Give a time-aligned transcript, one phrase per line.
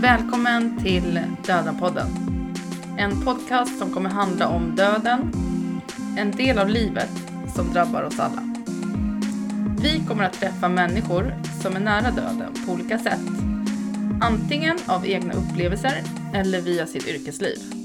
[0.00, 2.06] Välkommen till Dödenpodden.
[2.98, 5.32] En podcast som kommer handla om döden,
[6.18, 7.10] en del av livet
[7.54, 8.54] som drabbar oss alla.
[9.82, 13.20] Vi kommer att träffa människor som är nära döden på olika sätt.
[14.20, 16.02] Antingen av egna upplevelser
[16.34, 17.79] eller via sitt yrkesliv.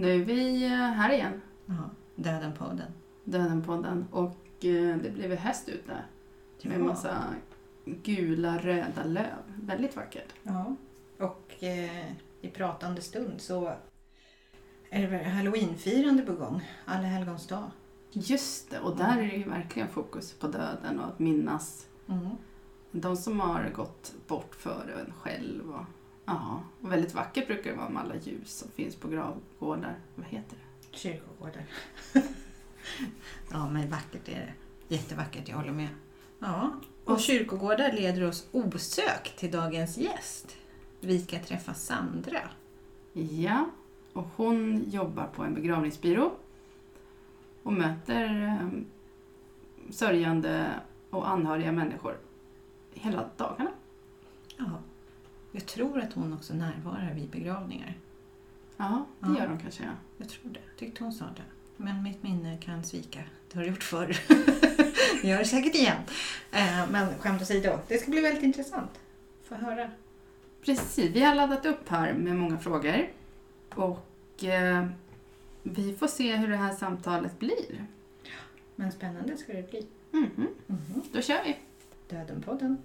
[0.00, 1.40] Nu är vi eh, här igen.
[1.66, 1.74] Ja,
[2.16, 2.92] Döden-podden.
[3.24, 4.04] Döden-podden.
[4.10, 5.96] Och eh, det blev häst ute.
[6.62, 7.24] Med en massa
[7.84, 9.42] gula, röda löv.
[9.62, 10.32] Väldigt vackert.
[10.42, 10.76] Ja,
[11.18, 13.72] och eh, i pratande stund så
[14.90, 16.68] är det halloweenfirande på gång.
[16.84, 17.70] Alla helgons dag.
[18.12, 22.28] Just det, och där är det ju verkligen fokus på döden och att minnas Mm.
[22.90, 25.70] de som har gått bort före en själv.
[25.70, 25.84] Och,
[26.34, 29.98] ja, och väldigt vackert brukar det vara med alla ljus som finns på gravgårdar.
[30.14, 30.96] Vad heter det?
[30.96, 31.62] Kyrkogårdar.
[33.50, 34.52] ja, men vackert är det.
[34.94, 35.88] Jättevackert, jag håller med.
[36.38, 36.70] Ja,
[37.04, 40.56] och Och- kyrkogårdar leder oss osökt till dagens gäst.
[41.00, 42.40] Vi ska träffa Sandra.
[43.12, 43.70] Ja,
[44.12, 46.32] och hon jobbar på en begravningsbyrå
[47.62, 48.68] och möter eh,
[49.92, 50.70] sörjande
[51.10, 52.16] och anhöriga människor
[52.94, 53.70] hela dagarna.
[54.56, 54.70] Ja,
[55.52, 57.94] jag tror att hon också närvarar vid begravningar.
[58.76, 59.38] Ja, det Ja.
[59.38, 59.82] gör de kanske.
[59.82, 59.90] Ja.
[60.18, 60.60] Jag tror det.
[60.78, 61.42] Tyckte hon sa det.
[61.76, 63.20] Men mitt minne kan svika.
[63.48, 64.18] Det har det gjort förr.
[65.22, 65.96] det gör det säkert igen.
[66.52, 68.90] Eh, Men skämt åsido, det ska bli väldigt intressant.
[69.42, 69.90] Få höra.
[70.64, 73.08] Precis, vi har laddat upp här med många frågor.
[73.74, 74.86] Och eh,
[75.62, 77.84] vi får se hur det här samtalet blir.
[78.76, 79.86] Men spännande ska det bli.
[80.10, 81.02] Mhm, Mhm.
[81.12, 81.56] Då kör vi.
[82.08, 82.76] Döden-podden.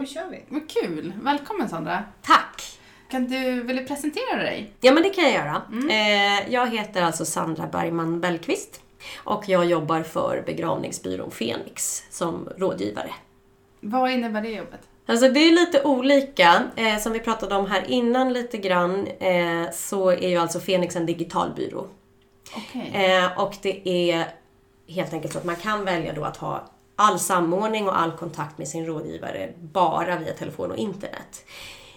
[0.00, 0.44] Nu vad, kör vi.
[0.48, 1.12] vad kul!
[1.22, 2.04] Välkommen Sandra!
[2.22, 2.78] Tack!
[3.10, 4.72] Kan du, vill du presentera dig?
[4.80, 5.62] Ja, men det kan jag göra.
[5.72, 5.88] Mm.
[5.88, 8.80] Eh, jag heter alltså Sandra Bergman Bellqvist
[9.16, 13.10] och jag jobbar för begravningsbyrån Fenix som rådgivare.
[13.80, 14.80] Vad innebär det jobbet?
[15.06, 16.62] Alltså det är lite olika.
[16.76, 20.96] Eh, som vi pratade om här innan lite grann eh, så är ju alltså Fenix
[20.96, 21.86] en digital byrå.
[22.56, 22.90] Okej.
[22.94, 24.26] Eh, och det är
[24.88, 28.58] helt enkelt så att man kan välja då att ha all samordning och all kontakt
[28.58, 31.44] med sin rådgivare bara via telefon och internet.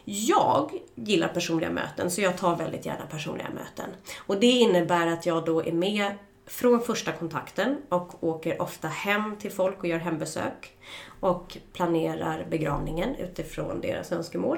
[0.06, 3.90] Jag gillar personliga möten så jag tar väldigt gärna personliga möten.
[4.18, 6.12] Och det innebär att jag då är med
[6.48, 10.78] från första kontakten och åker ofta hem till folk och gör hembesök.
[11.20, 14.58] Och planerar begravningen utifrån deras önskemål.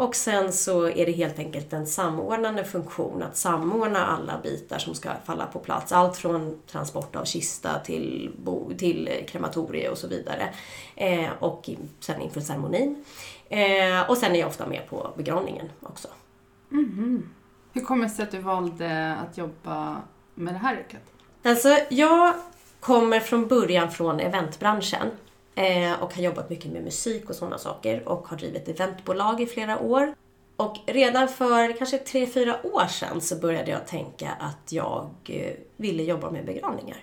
[0.00, 4.94] Och sen så är det helt enkelt en samordnande funktion att samordna alla bitar som
[4.94, 5.92] ska falla på plats.
[5.92, 10.54] Allt från transport av kista till, bo, till krematorie och så vidare.
[10.96, 13.04] Eh, och sen inför ceremonin.
[13.48, 16.08] Eh, och sen är jag ofta med på begravningen också.
[17.72, 19.96] Hur kommer det sig att du valde att jobba
[20.34, 21.02] med det här yrket?
[21.42, 22.34] Alltså, jag
[22.80, 25.10] kommer från början från eventbranschen
[25.60, 29.46] eh, och har jobbat mycket med musik och sådana saker och har drivit eventbolag i
[29.46, 30.14] flera år.
[30.56, 35.52] Och redan för kanske tre fyra år sedan så började jag tänka att jag eh,
[35.76, 36.96] ville jobba med begravningar.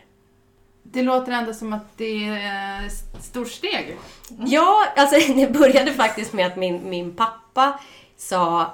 [0.83, 3.97] Det låter ändå som att det är ett stort steg.
[4.45, 7.79] Ja, alltså det började faktiskt med att min, min pappa
[8.17, 8.73] sa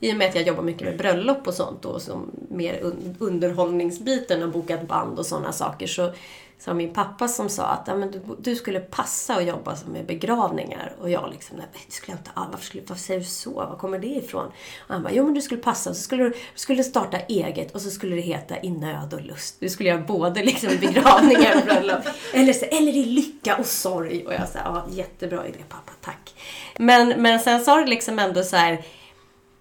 [0.00, 3.16] i och med att jag jobbar mycket med bröllop och sånt och som mer un,
[3.18, 6.12] underhållningsbiten och bokat band och sådana saker så
[6.58, 10.06] sa min pappa som sa att ja, men du, du skulle passa att jobba med
[10.06, 13.26] begravningar och jag liksom, nej det skulle jag inte alls, varför, skulle, varför säger du
[13.26, 13.50] så?
[13.50, 14.46] Var kommer det ifrån?
[14.46, 17.74] Och han bara, jo men du skulle passa och så skulle du skulle starta eget
[17.74, 19.56] och så skulle det heta I nöd och lust.
[19.60, 22.04] Du skulle göra både liksom begravningar och bröllop.
[22.32, 24.26] Eller, så, eller i lycka och sorg.
[24.26, 26.34] Och jag sa, ja jättebra idé pappa, tack.
[26.78, 28.84] Men, men sen så har det liksom ändå så här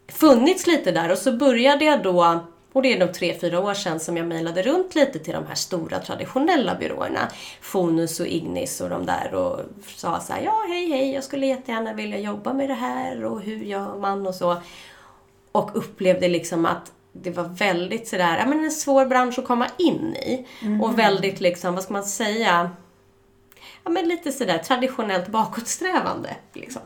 [0.07, 2.43] funnits lite där och så började jag då
[2.73, 5.45] och det är nog tre, fyra år sedan som jag mejlade runt lite till de
[5.47, 7.27] här stora traditionella byråerna.
[7.61, 11.45] Fonus och Ignis och de där och sa så här, ja hej hej, jag skulle
[11.45, 14.57] jättegärna vilja jobba med det här och hur gör man och så.
[15.51, 19.67] Och upplevde liksom att det var väldigt sådär, ja men en svår bransch att komma
[19.77, 20.47] in i.
[20.81, 22.69] Och väldigt liksom, vad ska man säga,
[23.83, 26.35] ja men lite sådär traditionellt bakåtsträvande.
[26.53, 26.81] Liksom.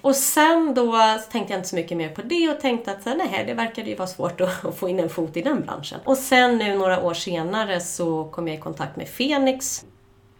[0.00, 0.98] Och sen då
[1.30, 3.96] tänkte jag inte så mycket mer på det och tänkte att nej, det verkade ju
[3.96, 6.00] vara svårt att, att få in en fot i den branschen.
[6.04, 9.84] Och sen nu några år senare så kom jag i kontakt med Fenix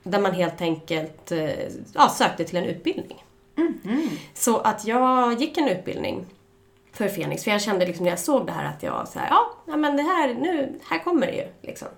[0.03, 1.51] där man helt enkelt eh,
[1.95, 3.25] ja, sökte till en utbildning.
[4.35, 6.27] Så att jag gick en utbildning
[6.93, 7.45] för Fenix.
[7.45, 9.29] För jag kände liksom när jag såg det här att jag så här,
[9.67, 11.47] ja men det här, nu, här kommer det ju.
[11.63, 11.89] Liksom.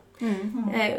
[0.74, 0.94] Eh,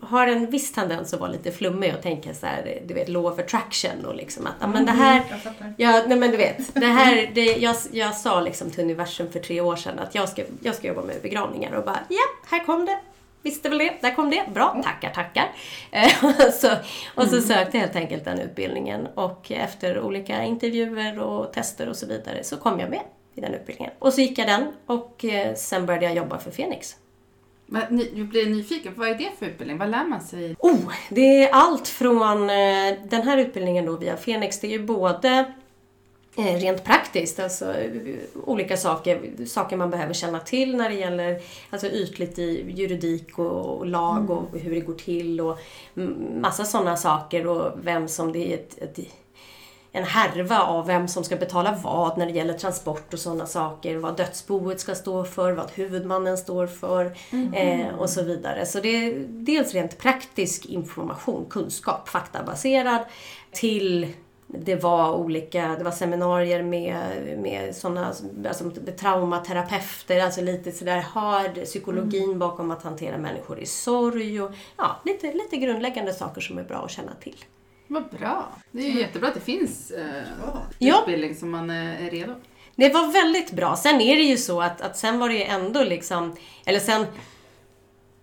[0.00, 3.26] har en viss tendens att vara lite flummig och tänka så här, du vet, law
[3.26, 5.74] of attraction och liksom att, ja men det här, Jag fattar.
[5.76, 6.74] Ja, nej men du vet.
[6.74, 10.28] Det här, det, jag, jag sa liksom till universum för tre år sedan att jag
[10.28, 12.98] ska, jag ska jobba med begravningar och bara, ja, här kom det.
[13.42, 14.44] Visste väl det, där kom det.
[14.54, 15.52] Bra, tackar, tackar.
[15.90, 16.70] Eh, och så,
[17.14, 21.96] och så sökte jag helt enkelt den utbildningen och efter olika intervjuer och tester och
[21.96, 23.02] så vidare så kom jag med
[23.34, 23.94] i den utbildningen.
[23.98, 26.96] Och så gick jag den och eh, sen började jag jobba för Fenix.
[27.72, 29.78] Jag blir nyfiken, vad är det för utbildning?
[29.78, 30.56] Vad lär man sig?
[30.58, 34.60] Oh, det är allt från eh, den här utbildningen då via Fenix.
[34.60, 35.52] Det är ju både
[36.36, 37.88] eh, rent praktiskt, alltså eh,
[38.44, 41.40] olika saker, saker man behöver känna till när det gäller
[41.70, 45.58] alltså ytligt i juridik och, lag och hur det går till och
[45.96, 48.98] mm, massa sådana saker och vem som det är ett, ett
[49.92, 53.96] en härva av vem som ska betala vad när det gäller transport och sådana saker.
[53.96, 57.12] Vad dödsboet ska stå för, vad huvudmannen står för
[57.54, 58.66] eh, och så vidare.
[58.66, 63.00] Så det är dels rent praktisk information, kunskap, faktabaserad
[63.52, 64.12] till
[64.46, 66.98] det var olika, det var seminarier med,
[67.38, 68.12] med sådana,
[68.48, 74.96] alltså traumaterapeuter, alltså lite sådär hard psykologin bakom att hantera människor i sorg och ja,
[75.04, 77.44] lite, lite grundläggande saker som är bra att känna till.
[77.92, 78.48] Vad bra.
[78.72, 80.22] Det är ju jättebra att det finns eh,
[80.78, 81.00] Ja.
[81.00, 82.34] utbildning som man eh, är redo.
[82.76, 83.76] Det var väldigt bra.
[83.76, 87.06] Sen är det ju så att, att sen var det ju ändå liksom, eller sen,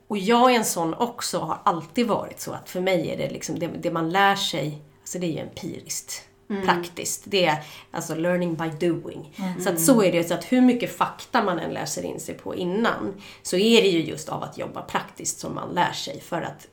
[0.07, 3.29] och jag är en sån också, har alltid varit så att för mig är det
[3.29, 6.23] liksom, det, det man lär sig, alltså det är ju empiriskt.
[6.65, 7.23] Praktiskt.
[7.25, 9.35] Det är alltså learning by doing.
[9.59, 12.35] Så att så är det så att hur mycket fakta man än läser in sig
[12.35, 16.21] på innan, så är det ju just av att jobba praktiskt som man lär sig
[16.21, 16.67] för att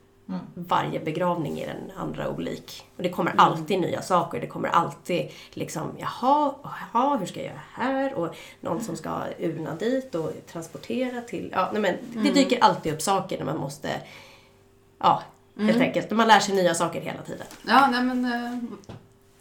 [0.55, 2.85] varje begravning är den andra olik.
[2.97, 4.41] Och det kommer alltid nya saker.
[4.41, 6.55] Det kommer alltid liksom, jaha,
[6.93, 8.15] jaha, hur ska jag göra här?
[8.15, 11.51] Och någon som ska urna dit och transportera till...
[11.53, 14.01] Ja, nej men det dyker alltid upp saker när man måste...
[14.99, 15.23] Ja,
[15.59, 16.11] helt enkelt.
[16.11, 17.47] Man lär sig nya saker hela tiden.
[17.67, 18.59] Ja, nej men eh,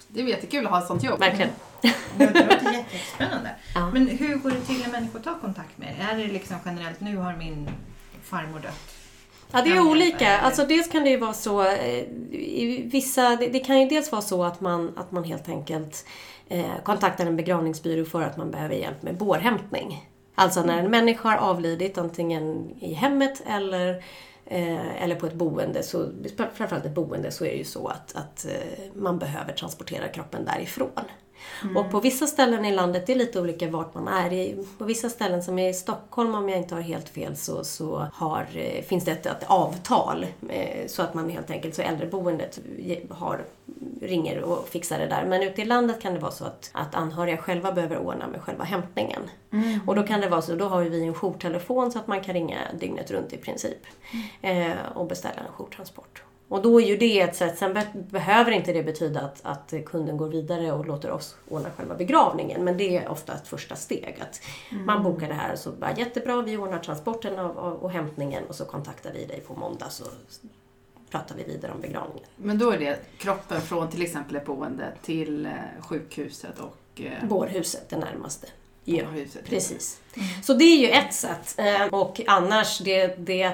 [0.07, 1.19] det är jättekul att ha ett sånt jobb.
[1.19, 1.51] Verkligen.
[2.17, 3.55] Det låter jättespännande.
[3.75, 3.89] Ja.
[3.93, 6.13] Men hur går det till när människor tar kontakt med er?
[6.13, 7.69] Är det liksom generellt, nu har min
[8.23, 8.92] farmor dött?
[9.53, 10.37] Ja, det är olika.
[10.37, 11.99] Alltså dels kan det ju vara så, eh,
[12.31, 16.05] i vissa, det, det kan ju dels vara så att man, att man helt enkelt
[16.49, 20.09] eh, kontaktar en begravningsbyrå för att man behöver hjälp med bårhämtning.
[20.35, 24.03] Alltså när en människa har avlidit antingen i hemmet eller
[24.45, 26.09] eh, eller på ett boende, så,
[26.53, 30.45] framförallt ett boende, så är det ju så att, att eh, man behöver transportera kroppen
[30.45, 31.01] därifrån.
[31.75, 34.55] Och på vissa ställen i landet, det är lite olika vart man är.
[34.77, 38.07] På vissa ställen som är i Stockholm, om jag inte har helt fel, så, så
[38.13, 40.25] har, eh, finns det ett, ett avtal.
[40.49, 42.59] eh, Så att man helt enkelt, så äldreboendet
[43.09, 43.45] har,
[44.01, 45.25] ringer och fixar det där.
[45.25, 48.41] Men ute i landet kan det vara så att, att anhöriga själva behöver ordna med
[48.41, 49.21] själva hämtningen.
[49.87, 52.33] Och då kan det vara så, då har vi en jourtelefon så att man kan
[52.33, 53.77] ringa dygnet runt i princip.
[54.41, 56.23] Eh, och beställa en jourtransport.
[56.53, 59.73] Och då är ju det ett sätt, sen be- behöver inte det betyda att, att
[59.85, 62.63] kunden går vidare och låter oss ordna själva begravningen.
[62.63, 64.17] Men det är ofta ett första steg.
[64.21, 64.41] Att
[64.85, 68.43] Man bokar det här och så bara jättebra, vi ordnar transporten av, av, och hämtningen
[68.47, 70.03] och så kontaktar vi dig på måndag så
[71.11, 72.25] pratar vi vidare om begravningen.
[72.35, 75.51] Men då är det kroppen från till exempel ett boende till eh,
[75.89, 78.47] sjukhuset och eh, Bårhuset, det närmaste.
[78.83, 79.45] Ja, bårhuset.
[79.45, 79.99] precis.
[80.43, 81.55] Så det är ju ett sätt.
[81.57, 83.53] Eh, Och annars, det, det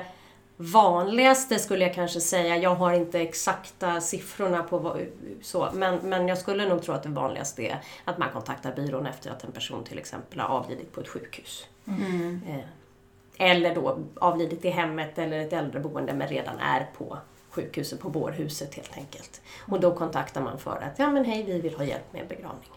[0.61, 5.05] vanligaste skulle jag kanske säga, jag har inte exakta siffrorna på vad,
[5.41, 9.05] så, men, men jag skulle nog tro att det vanligaste är att man kontaktar byrån
[9.05, 11.67] efter att en person till exempel har avlidit på ett sjukhus.
[11.87, 12.41] Mm.
[12.47, 17.17] Eh, Eller då avlidit i hemmet eller ett äldreboende men redan är på
[17.49, 19.41] sjukhuset, på bårhuset helt enkelt.
[19.59, 22.71] Och då kontaktar man för att, ja men hej, vi vill ha hjälp med begravning.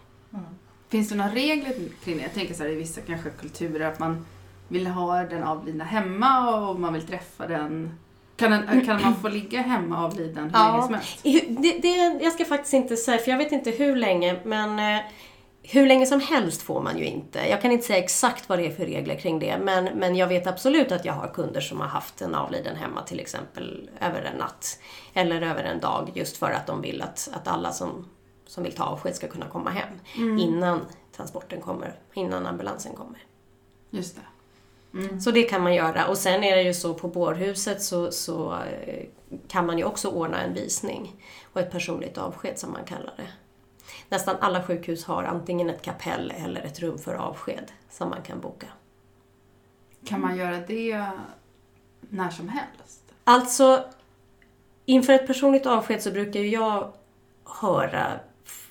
[0.89, 1.73] Finns det några regler
[2.03, 2.23] kring det?
[2.23, 4.25] Jag tänker så här, i vissa kanske kulturer att man
[4.73, 7.99] vill ha den avlidna hemma och man vill träffa den.
[8.35, 11.19] Kan, en, kan man få ligga hemma avliden hur länge som helst?
[11.61, 15.05] Det, det, jag ska faktiskt inte säga, för jag vet inte hur länge, men eh,
[15.63, 17.39] hur länge som helst får man ju inte.
[17.49, 20.27] Jag kan inte säga exakt vad det är för regler kring det, men, men jag
[20.27, 24.21] vet absolut att jag har kunder som har haft en avliden hemma till exempel över
[24.21, 24.79] en natt
[25.13, 28.05] eller över en dag just för att de vill att, att alla som,
[28.47, 30.81] som vill ta avsked ska kunna komma hem innan
[31.15, 33.19] transporten kommer, innan ambulansen kommer.
[33.89, 34.21] Just det.
[35.19, 36.07] Så det kan man göra.
[36.07, 39.05] Och sen är det ju så på bårhuset så, så eh,
[39.47, 41.23] kan man ju också ordna en visning
[41.53, 43.27] och ett personligt avsked som man kallar det.
[44.09, 48.39] Nästan alla sjukhus har antingen ett kapell eller ett rum för avsked som man kan
[48.39, 48.67] boka.
[50.05, 51.05] Kan man göra det
[51.99, 53.01] när som helst?
[53.23, 53.83] Alltså,
[54.85, 56.93] inför ett personligt avsked så brukar ju jag
[57.45, 58.19] höra,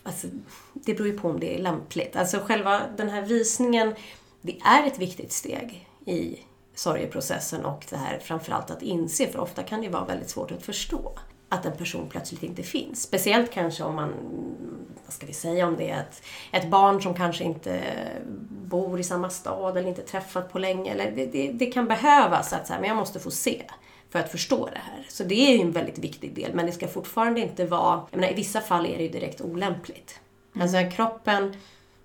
[0.02, 0.26] alltså,
[0.72, 2.16] det beror ju på om det är lämpligt.
[2.16, 3.94] Alltså själva den här visningen,
[4.40, 6.38] det är ett viktigt steg i
[6.74, 10.62] sorgeprocessen och det här framförallt att inse, för ofta kan det vara väldigt svårt att
[10.62, 11.12] förstå
[11.48, 13.02] att en person plötsligt inte finns.
[13.02, 14.12] Speciellt kanske om man,
[15.04, 17.82] vad ska vi säga, om det ett, ett barn som kanske inte
[18.48, 20.92] bor i samma stad eller inte träffat på länge.
[20.92, 23.62] Eller det, det, det kan behövas att så här, men jag måste få se
[24.10, 25.06] för att förstå det här.
[25.08, 28.00] Så det är ju en väldigt viktig del, men det ska fortfarande inte vara...
[28.10, 30.20] Jag menar, I vissa fall är det ju direkt olämpligt.
[30.54, 30.62] Mm.
[30.62, 31.56] Alltså kroppen,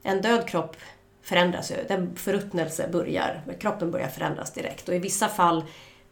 [0.03, 0.75] en död kropp
[1.27, 1.75] förändras ju.
[1.87, 4.89] Den förruttnelse börjar, kroppen börjar förändras direkt.
[4.89, 5.63] Och i vissa fall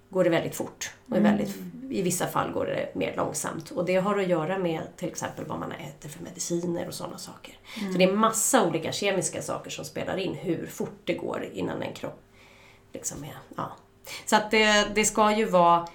[0.10, 0.92] går det väldigt fort.
[1.10, 1.32] Och i, mm.
[1.32, 1.56] väldigt,
[1.90, 3.72] I vissa fall går det mer långsamt.
[3.72, 7.18] Och det har att göra med till exempel vad man äter för mediciner och sådana
[7.18, 7.58] saker.
[7.80, 7.92] Mm.
[7.92, 11.82] Så det är massa olika kemiska saker som spelar in hur fort det går innan
[11.82, 12.22] en kropp
[12.94, 13.38] liksom är...
[13.56, 13.72] Ja.
[14.26, 15.88] Så att det, det ska ju vara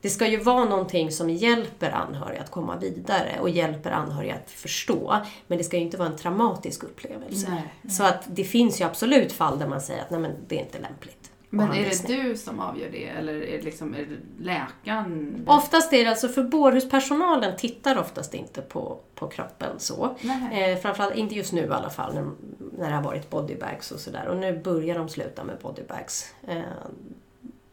[0.00, 4.50] det ska ju vara någonting som hjälper anhöriga att komma vidare och hjälper anhöriga att
[4.50, 5.16] förstå.
[5.46, 7.50] Men det ska ju inte vara en traumatisk upplevelse.
[7.50, 7.92] Nej, nej.
[7.92, 10.60] Så att det finns ju absolut fall där man säger att nej men det är
[10.60, 11.30] inte lämpligt.
[11.52, 15.44] Men är det du som avgör det eller är det, liksom, är det läkaren?
[15.46, 20.16] Oftast är det alltså, för bårhuspersonalen tittar oftast inte på, på kroppen så.
[20.52, 22.30] Eh, framförallt inte just nu i alla fall när,
[22.78, 24.28] när det har varit bodybags och sådär.
[24.28, 26.34] Och nu börjar de sluta med bodybags.
[26.48, 26.62] Eh,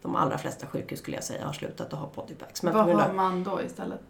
[0.01, 2.63] de allra flesta sjukhus skulle jag säga har slutat att ha bodybags.
[2.63, 4.01] Men Vad har man då istället?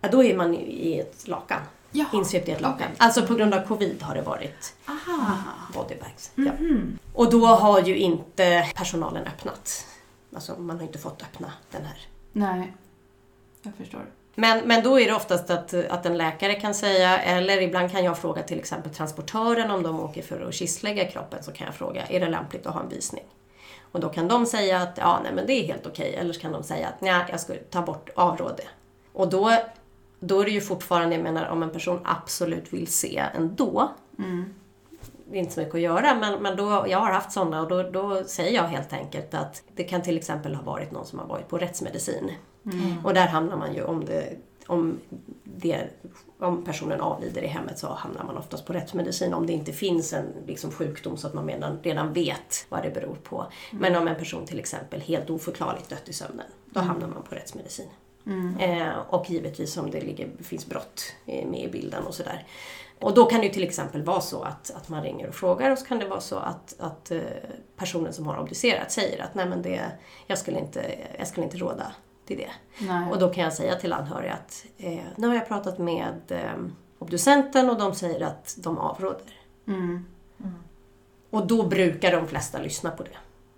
[0.00, 1.60] Ja, då är man i ett lakan.
[1.90, 2.76] Jaha, insvept i ett lakan.
[2.76, 2.96] Okay.
[2.98, 5.38] Alltså på grund av covid har det varit Aha.
[5.74, 6.30] bodybags.
[6.36, 6.90] Mm -hmm.
[6.92, 6.98] ja.
[7.14, 9.86] Och då har ju inte personalen öppnat.
[10.34, 11.98] Alltså man har inte fått öppna den här.
[12.32, 12.74] Nej,
[13.62, 14.06] jag förstår.
[14.34, 18.04] Men, men då är det oftast att, att en läkare kan säga, eller ibland kan
[18.04, 21.74] jag fråga till exempel transportören om de åker för att kistlägga kroppen, så kan jag
[21.74, 23.24] fråga, är det lämpligt att ha en visning?
[23.94, 26.14] Och då kan de säga att ja, nej, men det är helt okej.
[26.14, 28.62] Eller så kan de säga att nej, jag ska ta bort avråde.
[29.12, 29.50] Och då
[30.26, 33.92] då är det ju fortfarande, jag menar om en person absolut vill se ändå.
[34.18, 34.54] Mm.
[35.30, 37.68] Det är inte så mycket att göra, men, men då, jag har haft sådana och
[37.68, 41.18] då, då säger jag helt enkelt att det kan till exempel ha varit någon som
[41.18, 42.30] har varit på rättsmedicin.
[42.64, 43.04] Mm.
[43.04, 44.36] Och där hamnar man ju om det,
[44.66, 45.00] om
[45.56, 45.88] det
[46.38, 50.12] om personen avlider i hemmet så hamnar man oftast på rättsmedicin om det inte finns
[50.12, 53.36] en liksom, sjukdom så att man redan, redan vet vad det beror på.
[53.36, 53.82] Mm.
[53.82, 56.88] Men om en person till exempel helt oförklarligt dött i sömnen, då mm.
[56.88, 57.88] hamnar man på rättsmedicin.
[58.26, 58.58] Mm.
[58.58, 62.46] Eh, och givetvis om det ligger, finns brott med i bilden och sådär.
[63.00, 65.70] Och då kan det ju till exempel vara så att, att man ringer och frågar
[65.70, 67.20] och så kan det vara så att, att eh,
[67.76, 69.90] personen som har obducerat säger att nej men det,
[70.26, 71.92] jag, skulle inte, jag skulle inte råda
[72.26, 72.50] till det.
[72.78, 73.10] Nej.
[73.10, 76.64] Och då kan jag säga till anhöriga att eh, nu har jag pratat med eh,
[76.98, 79.40] obducenten och de säger att de avråder.
[79.66, 80.06] Mm.
[80.40, 80.54] Mm.
[81.30, 83.16] Och då brukar de flesta lyssna på det.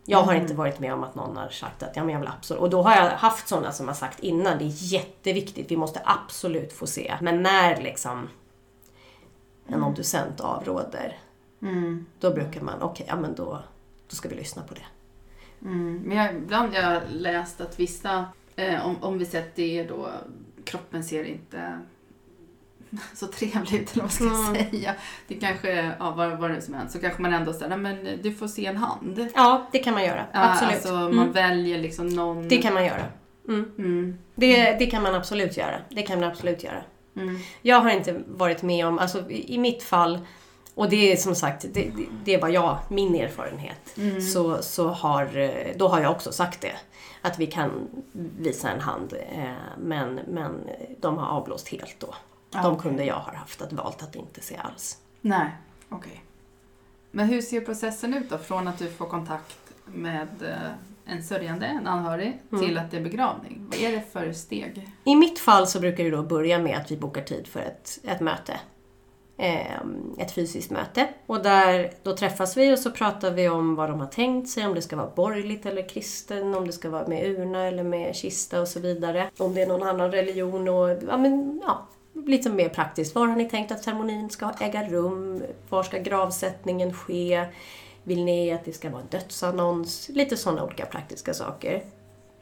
[0.09, 0.43] Jag har mm.
[0.43, 2.63] inte varit med om att någon har sagt att ja, men jag vill absolut.
[2.63, 6.01] Och då har jag haft sådana som har sagt innan, det är jätteviktigt, vi måste
[6.05, 7.15] absolut få se.
[7.21, 8.29] Men när liksom
[9.67, 9.89] en mm.
[9.89, 11.19] obducent avråder,
[11.63, 12.07] mm.
[12.21, 13.63] då brukar man, okej, okay, ja men då,
[14.11, 14.87] då ska vi lyssna på det.
[15.63, 16.03] Mm.
[16.05, 18.25] Men jag, ibland har jag läst att vissa,
[18.57, 20.09] eh, om, om vi säger att det är då,
[20.65, 21.79] kroppen ser inte
[23.15, 24.71] så trevligt eller vad ska jag mm.
[24.71, 24.95] säga.
[25.29, 28.09] Det kanske, ja vad, vad det är som hänt, så kanske man ändå säger, men
[28.23, 29.29] du får se en hand.
[29.35, 30.27] Ja, det kan man göra.
[30.33, 30.75] Absolut.
[30.75, 31.33] Alltså man mm.
[31.33, 32.49] väljer liksom någon.
[32.49, 33.05] Det kan man göra.
[33.49, 33.71] Mm.
[33.79, 34.19] Mm.
[34.35, 35.81] Det, det kan man absolut göra.
[35.89, 36.83] Det kan man absolut göra.
[37.17, 37.39] Mm.
[37.63, 40.19] Jag har inte varit med om, alltså i mitt fall,
[40.77, 41.93] och det är som sagt, det,
[42.25, 43.97] det är bara jag, min erfarenhet.
[43.97, 44.21] Mm.
[44.21, 46.77] Så, så har, då har jag också sagt det.
[47.23, 47.89] Att vi kan
[48.39, 52.15] visa en hand, eh, men, men de har avblåst helt då.
[52.51, 52.83] De okay.
[52.83, 54.99] kunder jag har haft att valt att inte se alls.
[55.21, 55.51] Nej,
[55.89, 55.99] okej.
[55.99, 56.21] Okay.
[57.11, 58.39] Men hur ser processen ut då?
[58.39, 62.65] Från att du får kontakt med eh, en sörjande, en anhörig, mm.
[62.65, 63.67] till att det är begravning.
[63.71, 64.91] Vad är det för steg?
[65.05, 67.99] I mitt fall så brukar det då börja med att vi bokar tid för ett,
[68.05, 68.61] ett möte.
[69.39, 71.09] Ehm, ett fysiskt möte.
[71.27, 74.67] Och där, då träffas vi och så pratar vi om vad de har tänkt sig,
[74.67, 78.15] om det ska vara borgerligt eller kristen, om det ska vara med urna eller med
[78.15, 79.31] kista och så vidare.
[79.39, 81.87] Om det är någon annan religion och ja, men, ja,
[82.27, 83.15] lite mer praktiskt.
[83.15, 85.43] Var har ni tänkt att ceremonin ska äga rum?
[85.69, 87.47] Var ska gravsättningen ske?
[88.05, 90.09] Vill ni att det ska vara en dödsannons?
[90.09, 91.83] Lite sådana olika praktiska saker.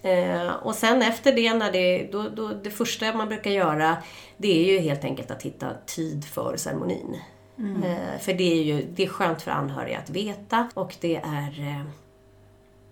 [0.04, 3.96] Eh, och sen efter det, när det, då, då, det första man brukar göra,
[4.36, 7.20] det är ju helt enkelt att hitta tid för ceremonin.
[7.58, 7.82] Mm.
[7.82, 11.60] Eh, för det är ju det är skönt för anhöriga att veta och det är
[11.60, 11.86] eh,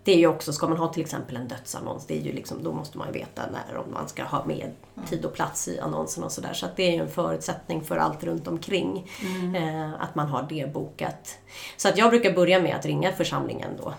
[0.05, 2.63] det är ju också, ska man ha till exempel en dödsannons, det är ju liksom,
[2.63, 4.71] då måste man ju veta när om man ska ha med
[5.09, 6.53] tid och plats i annonsen och sådär.
[6.53, 9.11] Så att det är ju en förutsättning för allt runt omkring.
[9.23, 9.55] Mm.
[9.55, 11.39] Eh, att man har det bokat.
[11.77, 13.95] Så att jag brukar börja med att ringa församlingen då.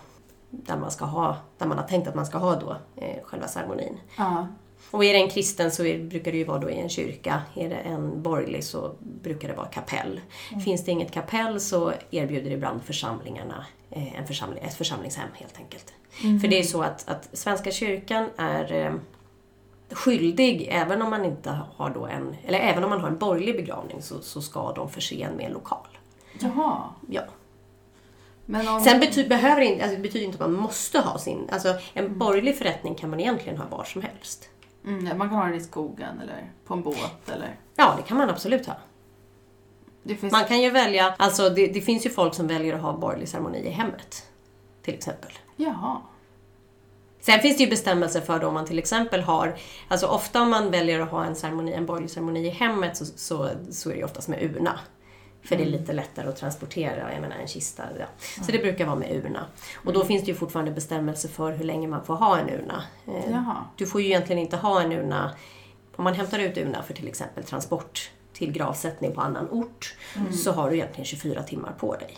[0.56, 3.48] Där man, ska ha, där man har tänkt att man ska ha då eh, själva
[3.48, 4.00] ceremonin.
[4.18, 4.48] Ja.
[4.92, 7.42] Och är det en kristen så är, brukar det ju vara då i en kyrka.
[7.56, 10.22] Är det en borgerlig så brukar det vara kapell.
[10.66, 15.94] Finns det inget kapell så erbjuder ibland församlingarna eh, en församling, ett församlingshem helt enkelt.
[16.42, 18.94] För det är så att, att Svenska kyrkan är eh,
[19.96, 23.56] skyldig, även om man inte har då en, eller även om man har en borgerlig
[23.56, 25.88] begravning så, så ska de förse en med en lokal.
[26.40, 26.84] Jaha.
[27.10, 27.22] Ja.
[28.46, 28.82] Om...
[28.84, 32.18] Sen bety- behöver inte, alltså det betyder inte att man måste ha sin, alltså en
[32.18, 34.50] borgerlig förrättning kan man egentligen ha var som helst.
[34.86, 37.56] Mm, man kan ha den i skogen eller på en båt eller...
[37.76, 38.76] Ja, det kan man absolut ha.
[40.06, 40.32] Finns...
[40.32, 43.30] Man kan ju välja, alltså det, det finns ju folk som väljer att ha borgerlig
[43.30, 44.24] ceremoni i hemmet.
[44.82, 45.32] Till exempel.
[45.56, 46.02] Jaha.
[47.20, 49.56] Sen finns det ju bestämmelser för då om man till exempel har,
[49.88, 53.06] alltså ofta om man väljer att ha en ceremoni, en borgerlig ceremoni i hemmet så,
[53.06, 54.80] så, så är det ju oftast med urna.
[55.44, 57.84] För det är lite lättare att transportera, jag menar en kista.
[58.00, 58.06] Ja.
[58.44, 59.46] Så det brukar vara med urna.
[59.76, 62.84] Och då finns det ju fortfarande bestämmelser för hur länge man får ha en urna.
[63.08, 63.66] Eh, Jaha.
[63.76, 65.32] Du får ju egentligen inte ha en urna,
[65.96, 69.96] om man hämtar ut urna för till exempel transport till gravsättning på annan ort,
[70.32, 72.18] så har du egentligen 24 timmar på dig.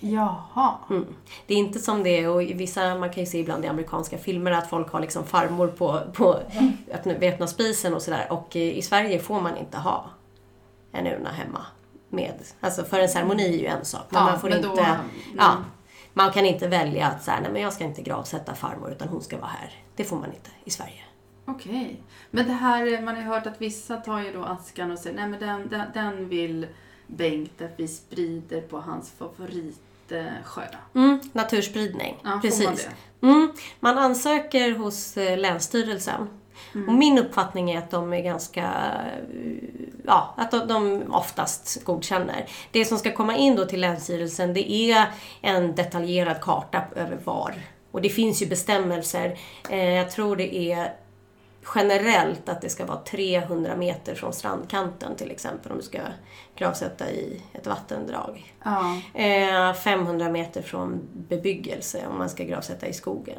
[0.00, 0.74] Jaha.
[0.90, 1.06] Mm.
[1.46, 4.18] Det är inte som det är, och vissa, man kan ju se ibland i amerikanska
[4.18, 6.40] filmer att folk har liksom farmor på, på
[6.92, 8.26] öppna, vid öppna spisen och sådär.
[8.30, 10.10] Och i Sverige får man inte ha
[10.92, 11.66] en urna hemma.
[12.10, 14.06] Med, alltså för en ceremoni är ju en sak.
[14.10, 15.00] Men Ja, man får men då- inte, mm.
[15.38, 15.56] ja,
[16.12, 19.22] man kan inte välja att säga, nej men jag ska inte gravsätta farmor utan hon
[19.22, 19.70] ska vara här.
[19.96, 21.04] Det får man inte i Sverige.
[21.44, 22.02] Okej.
[22.30, 25.16] Men det här, man har ju hört att vissa tar ju då askan och säger
[25.16, 26.66] nej men den, den, den vill
[27.06, 30.64] Bengt att vi sprider på hans favoritsjö.
[30.94, 32.16] Mm, naturspridning.
[32.24, 32.88] Ja, Precis.
[33.20, 33.32] man?
[33.32, 35.38] Mm, man ansöker hos eh,
[36.74, 36.88] Mm.
[36.88, 38.72] Och min uppfattning är att de är ganska...
[40.06, 42.46] Ja, att de, de oftast godkänner.
[42.70, 45.06] Det som ska komma in då till Länsstyrelsen det är
[45.40, 47.54] en detaljerad karta över var.
[47.90, 49.38] Och det finns ju bestämmelser.
[49.70, 50.92] Eh, jag tror det är
[51.74, 55.98] generellt att det ska vara 300 meter från strandkanten till exempel om du ska
[56.56, 58.54] gravsätta i ett vattendrag.
[58.64, 59.00] Ja.
[59.14, 63.38] Eh, 500 meter från bebyggelse om man ska gravsätta i skogen.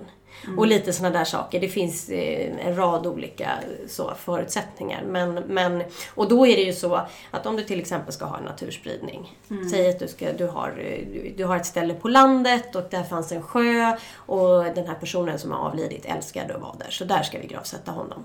[0.58, 1.60] Och lite sådana där saker.
[1.60, 3.50] Det finns eh, en rad olika
[3.88, 5.04] så, förutsättningar.
[5.08, 5.84] Men, men,
[6.16, 9.40] och då är det ju så att om du till exempel ska ha en naturspridning.
[9.72, 12.84] Säg att du, ska, du, har, eh, du, du har ett ställe på landet och
[12.90, 16.90] där fanns en sjö och den här personen som har avlidit älskade att vara där.
[16.90, 18.24] Så där ska vi gravsätta honom.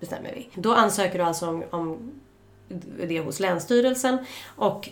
[0.00, 0.48] Bestämmer vi.
[0.54, 2.12] Då ansöker du alltså om, om
[3.08, 4.18] det hos Länsstyrelsen
[4.56, 4.88] och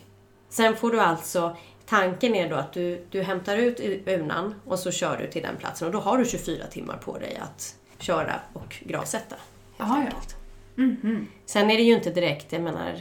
[0.49, 4.91] sen får du alltså Tanken är då att du, du hämtar ut urnan och så
[4.91, 8.41] kör du till den platsen och då har du 24 timmar på dig att köra
[8.53, 9.37] och gravsätta.
[9.77, 10.05] Jaha, ja.
[10.05, 10.37] enkelt.
[10.75, 11.27] Mhm.
[11.47, 12.95] Sen är det ju inte direkt, jag menar,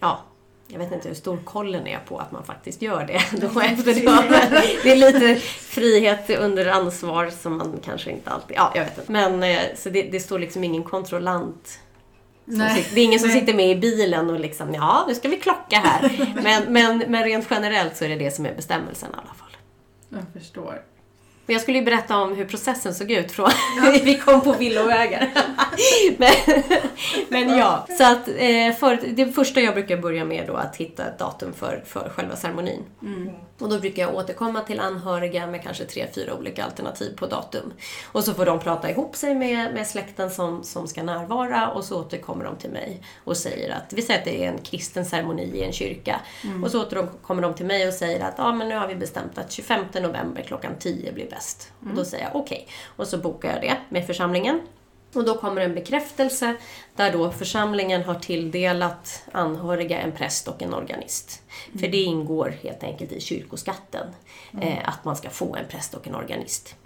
[0.00, 0.20] ja,
[0.66, 3.94] jag vet inte hur stor kollen är på att man faktiskt gör det då efter
[3.94, 4.62] det.
[4.82, 9.12] Det är lite frihet under ansvar som man kanske inte alltid, ja jag vet inte.
[9.12, 11.78] Men eh, så det, det står liksom ingen kontrollant.
[12.52, 15.36] Sitter, det är ingen som sitter med i bilen och liksom, ja nu ska vi
[15.36, 16.32] klocka här.
[16.42, 19.56] Men, men, men rent generellt så är det det som är bestämmelsen i alla fall.
[20.08, 20.82] Jag förstår.
[21.46, 23.50] Men jag skulle ju berätta om hur processen såg ut från
[24.04, 25.30] vi kom på villovägar.
[26.18, 26.32] men,
[27.28, 31.06] men ja, så att eh, för, det första jag brukar börja med då att hitta
[31.06, 32.84] ett datum för, för själva ceremonin.
[33.58, 37.72] Och då brukar jag återkomma till anhöriga med kanske tre, fyra olika alternativ på datum.
[38.12, 41.84] Och så får de prata ihop sig med, med släkten som, som ska närvara och
[41.84, 45.04] så återkommer de till mig och säger att, vi säger att det är en kristen
[45.04, 46.20] ceremoni i en kyrka.
[46.64, 49.38] Och så återkommer de till mig och säger att ja, men nu har vi bestämt
[49.38, 51.72] att 25 november klockan 10 blir bäst.
[51.80, 52.68] Och då säger jag okej.
[52.96, 54.60] Och så bokar jag det med församlingen.
[55.14, 56.56] Och då kommer en bekräftelse
[56.96, 61.42] där då församlingen har tilldelat anhöriga en präst och en organist.
[61.80, 64.06] För det ingår helt enkelt i kyrkoskatten
[64.60, 66.76] eh, att man ska få en präst och en organist.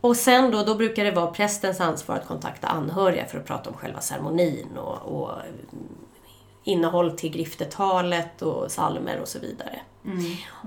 [0.00, 3.70] Och sen då, då brukar det vara prästens ansvar att kontakta anhöriga för att prata
[3.70, 5.88] om själva ceremonin och, och mm,
[6.64, 9.80] innehåll till griftetalet och salmer och så vidare.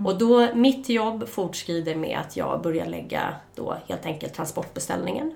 [0.06, 5.36] Och då, mitt jobb fortskrider med att jag börjar lägga då helt enkelt transportbeställningen.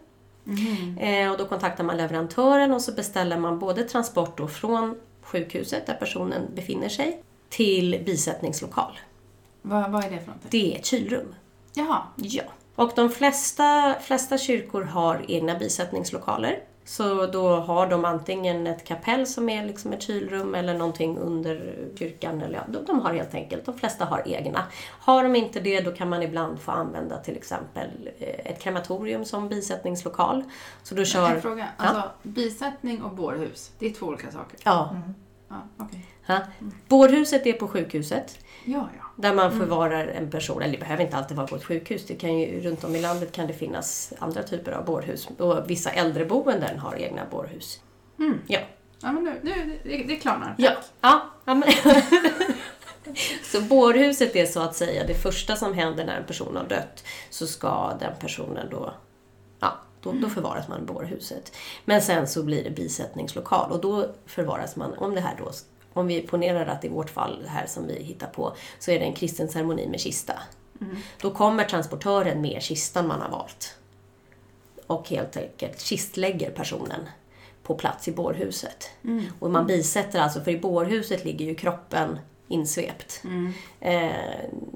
[0.99, 5.85] Eh, och då kontaktar man leverantören och så beställer man både transport då från sjukhuset
[5.85, 8.99] där personen befinner sig till bisättningslokal.
[9.61, 10.49] Vad, vad är det för någonting?
[10.49, 11.35] Det är ett kylrum.
[11.73, 12.01] Jaha.
[12.15, 12.43] Ja.
[12.75, 16.59] Och de flesta, flesta kyrkor har egna bisättningslokaler.
[16.87, 21.75] Så då har de antingen ett kapell som är liksom ett kylrum eller någonting under
[21.99, 22.41] kyrkan.
[22.41, 24.63] Eller, ja, de, har helt enkelt, de flesta har egna.
[24.99, 29.25] Har de inte det då kan man ibland få använda till exempel eh, ett krematorium
[29.25, 30.43] som bisättningslokal.
[30.83, 31.39] Så då En kör...
[31.39, 31.67] fråga.
[31.77, 34.59] Alltså, bisättning och bårhus, det är två olika saker.
[34.63, 34.95] Ja.
[35.49, 36.05] Ja, okej.
[36.27, 36.39] Ja.
[36.87, 38.39] Bårhuset är på sjukhuset.
[38.65, 39.03] Ja, ja.
[39.15, 40.61] där man förvarar en person.
[40.61, 42.05] Eller det behöver inte alltid vara på ett sjukhus.
[42.07, 45.27] Det kan ju, runt om i landet kan det finnas andra typer av bårhus.
[45.37, 47.79] Och vissa äldreboenden har egna bårhus.
[48.19, 48.39] Mm.
[48.47, 48.59] Ja.
[49.01, 50.55] Ja, men nu, nu det, det klarnar.
[50.57, 50.71] Ja.
[51.01, 51.69] ja, ja men
[53.43, 57.03] så bårhuset är så att säga det första som händer när en person har dött.
[57.29, 58.93] Så ska den personen då,
[59.59, 61.51] ja, då, då förvaras man i bårhuset.
[61.85, 65.51] Men sen så blir det bisättningslokal och då förvaras man, om det här då,
[65.97, 68.99] om vi ponerar att i vårt fall, det här som vi hittar på, så är
[68.99, 70.33] det en kristen ceremoni med kista.
[71.21, 73.77] Då kommer transportören med kistan man har valt.
[74.87, 76.99] Och helt enkelt kistlägger personen
[77.63, 78.89] på plats i bårhuset.
[79.39, 83.23] Och man bisätter alltså, för i bårhuset ligger ju kroppen insvept.
[83.79, 84.11] Eh,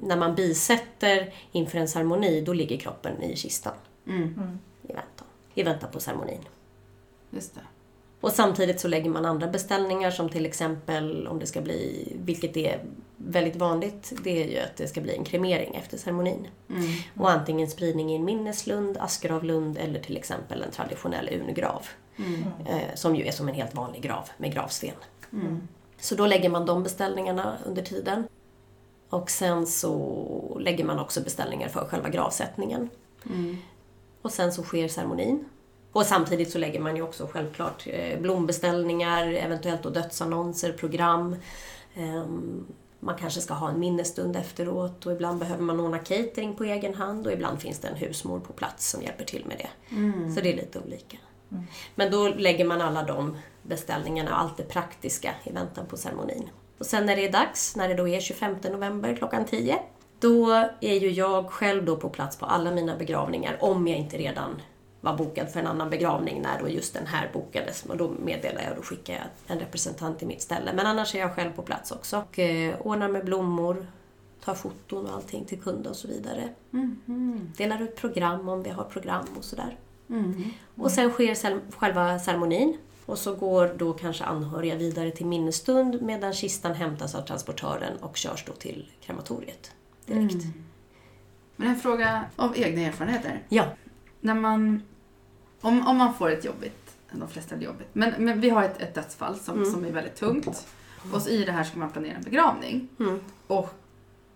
[0.02, 3.74] när man bisätter inför en ceremoni, då ligger kroppen i kistan.
[4.08, 4.60] Mm.
[4.84, 6.42] I väntan, I väntan på ceremonin.
[7.30, 7.62] Just det.
[8.22, 12.58] Och samtidigt så lägger man andra beställningar som till exempel om det ska bli, vilket
[12.58, 12.84] är
[13.18, 16.48] väldigt vanligt, det är ju att det ska bli en kremering efter ceremonin.
[16.70, 16.84] Mm.
[17.18, 21.86] Och antingen spridning i en minneslund, askgravlund eller till exempel en traditionell urngrav.
[22.18, 22.44] Mm.
[22.66, 24.96] Eh, som ju är som en helt vanlig grav med gravsten.
[25.34, 25.68] Mm.
[26.00, 28.24] Så då lägger man de beställningarna under tiden.
[29.10, 32.90] Och sen så lägger man också beställningar för själva gravsättningen.
[33.26, 33.58] Mm.
[34.22, 35.46] Och sen så sker ceremonin.
[35.92, 41.36] Och samtidigt så lägger man ju också självklart eh, blombeställningar, eventuellt då dödsannonser, program.
[41.96, 42.66] Ehm,
[43.04, 46.96] Man kanske ska ha en minnesstund efteråt och ibland behöver man ordna catering på egen
[46.96, 49.96] hand och ibland finns det en husmor på plats som hjälper till med det.
[49.96, 50.36] Mm.
[50.36, 51.18] Så det är lite olika.
[51.96, 56.50] Men då lägger man alla de beställningarna och allt det praktiska i väntan på ceremonin.
[56.78, 59.80] Och sen när det är dags, när det då är 25 november klockan 10,
[60.20, 60.52] då
[60.82, 64.62] är ju jag själv då på plats på alla mina begravningar om jag inte redan
[65.02, 67.84] var bokad för en annan begravning när då just den här bokades.
[67.86, 70.74] Och då meddelar jag och då skickar jag en representant i mitt ställe.
[70.74, 72.18] Men annars är jag själv på plats också.
[72.18, 73.88] Och eh, ordnar med blommor,
[74.44, 76.50] tar foton och allting till kund och så vidare.
[76.74, 77.52] Mm.
[77.58, 79.78] Delar ut program om vi har program och sådär.
[80.10, 80.44] Mm.
[80.76, 82.78] Och sen sker själva ceremonin.
[83.06, 88.18] Och så går då kanske anhöriga vidare till minnesstund medan kistan hämtas av transportören och
[88.18, 89.72] körs då till krematoriet
[90.06, 90.34] direkt.
[90.34, 90.64] Mm.
[91.56, 93.44] Men en fråga av egna erfarenheter.
[93.50, 93.66] Ja.
[94.20, 94.84] När man,
[95.62, 98.82] om, om man får ett jobbigt, de flesta det jobbigt, men, men vi har ett,
[98.82, 99.72] ett dödsfall som, Mm.
[99.72, 100.68] som är väldigt tungt.
[101.14, 102.88] Och så i det här ska man planera en begravning.
[103.00, 103.20] Mm.
[103.48, 103.70] Och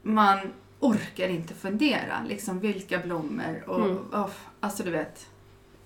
[0.02, 0.40] man
[0.80, 3.98] orkar inte fundera, liksom vilka blommor och, Mm.
[3.98, 5.26] oh, alltså du vet.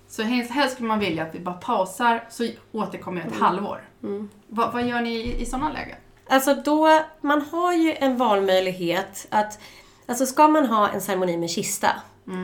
[0.08, 3.44] Så helst, helst skulle man vilja att vi bara pausar så återkommer jag ett Mm.
[3.46, 3.88] halvår.
[4.02, 4.28] Mm.
[4.48, 5.96] Va, vad gör ni i, i sådana lägen?
[6.28, 9.58] Alltså då, man har ju en valmöjlighet att,
[10.06, 11.88] alltså ska man ha en ceremoni med kista,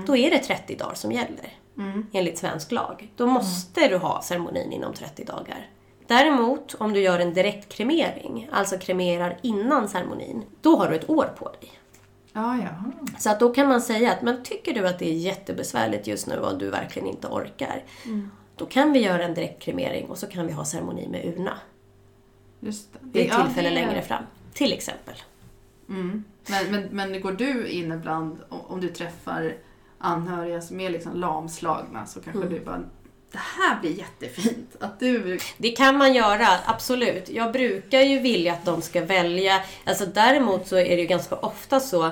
[0.06, 1.52] då är det 30 dagar som gäller.
[1.78, 2.06] Mm.
[2.12, 3.12] enligt svensk lag.
[3.16, 5.70] Då måste du ha ceremonin inom 30 dagar.
[6.06, 11.32] Däremot, om du gör en direktkremering, alltså kremerar innan ceremonin, då har du ett år
[11.38, 11.70] på dig.
[12.32, 12.68] Ja, ja.
[13.18, 16.26] Så att då kan man säga att, men tycker du att det är jättebesvärligt just
[16.26, 17.82] nu och du verkligen inte orkar,
[18.56, 21.58] då kan vi göra en direktkremering och så kan vi ha ceremoni med urna
[22.60, 22.98] Just det.
[23.02, 24.22] vid ett Ja, tillfälle det- längre fram.
[24.52, 25.14] Till exempel.
[25.88, 26.24] Mm.
[26.48, 29.54] Men, men, men går du in ibland, om du träffar
[29.98, 32.54] anhöriga som är liksom lamslagna, så kanske Mm.
[32.54, 32.82] du bara
[33.32, 34.76] det här blir jättefint.
[34.80, 35.38] Att du...
[35.56, 37.28] Det kan man göra, absolut.
[37.28, 39.62] Jag brukar ju vilja att de ska välja.
[39.84, 42.10] Alltså däremot så är det ju ganska ofta så.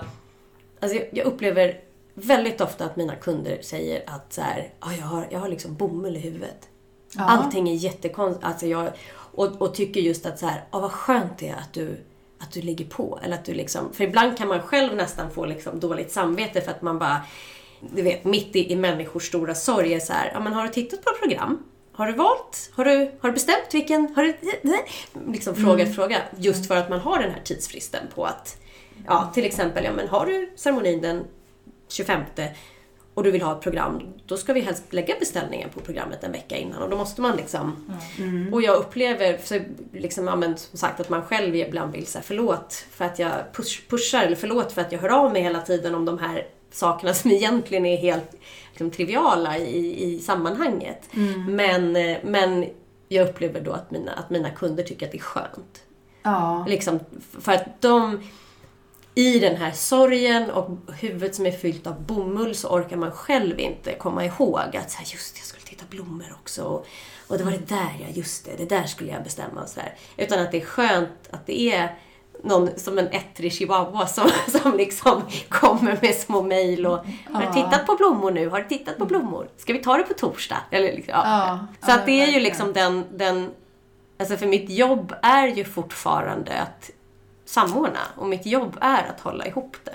[0.80, 1.80] Alltså jag, upplever
[2.14, 5.74] väldigt ofta att mina kunder säger att så här, ah, jag, har, jag har liksom
[5.76, 6.68] bomull i huvudet.
[7.12, 7.24] Ja.
[7.24, 8.46] Allting är jättekonstigt.
[8.46, 11.72] Alltså jag, och, och tycker just att så här, ah, vad skönt det är att
[11.72, 12.00] du,
[12.38, 13.20] att du ligger på.
[13.22, 16.70] Eller att du liksom, för ibland kan man själv nästan få liksom dåligt samvete för
[16.70, 17.20] att man bara,
[17.94, 20.68] du vet, mitt i, i människors stora sorg är så här, ja men har du
[20.68, 21.62] tittat på ett program?
[21.92, 22.70] Har du valt?
[22.72, 24.14] Har du, har du bestämt vilken?
[24.14, 24.34] Har du,
[25.32, 26.22] liksom fråga efter fråga.
[26.38, 28.56] Just för att man har den här tidsfristen på att,
[29.06, 31.24] ja till exempel, ja men har du ceremonin den
[31.88, 32.20] 25
[33.14, 36.32] och du vill ha ett program, då ska vi helst lägga beställningen på programmet en
[36.32, 37.90] vecka innan och då måste man liksom...
[38.52, 39.60] Och jag upplever, så
[39.92, 43.32] liksom, ja, men, som sagt, att man själv ibland vill säga förlåt för att jag
[43.52, 46.46] push, pushar, eller förlåt för att jag hör av mig hela tiden om de här
[46.74, 48.34] sakerna som egentligen är helt
[48.70, 51.08] liksom, triviala i, i sammanhanget.
[51.48, 52.66] Men, eh, men
[53.08, 55.82] jag upplever då att mina, att mina kunder tycker att det är skönt.
[56.22, 56.64] Ja.
[56.68, 57.00] Liksom,
[57.40, 58.22] för att de
[59.14, 63.60] i den här sorgen och huvudet som är fyllt av bomull så orkar man själv
[63.60, 66.62] inte komma ihåg att så här, just det, jag skulle titta blommor också.
[66.62, 66.86] Och,
[67.28, 69.62] och det var det där, ja just det, det där skulle jag bestämma.
[69.62, 69.94] Och så där.
[70.16, 71.98] Utan att det är skönt att det är
[72.44, 74.28] någon som en ettrig chihuahua som,
[74.62, 76.98] som liksom kommer med små mejl och
[77.32, 78.48] Har du tittat på blommor nu?
[78.48, 79.48] Har du tittat på blommor?
[79.56, 80.56] Ska vi ta det på torsdag?
[80.70, 81.24] Eller, liksom, ja.
[81.26, 83.50] Ja, Så ja, att det är ju liksom den, den...
[84.18, 86.90] Alltså för mitt jobb är ju fortfarande att
[87.44, 87.98] samordna.
[88.16, 89.94] Och mitt jobb är att hålla ihop det.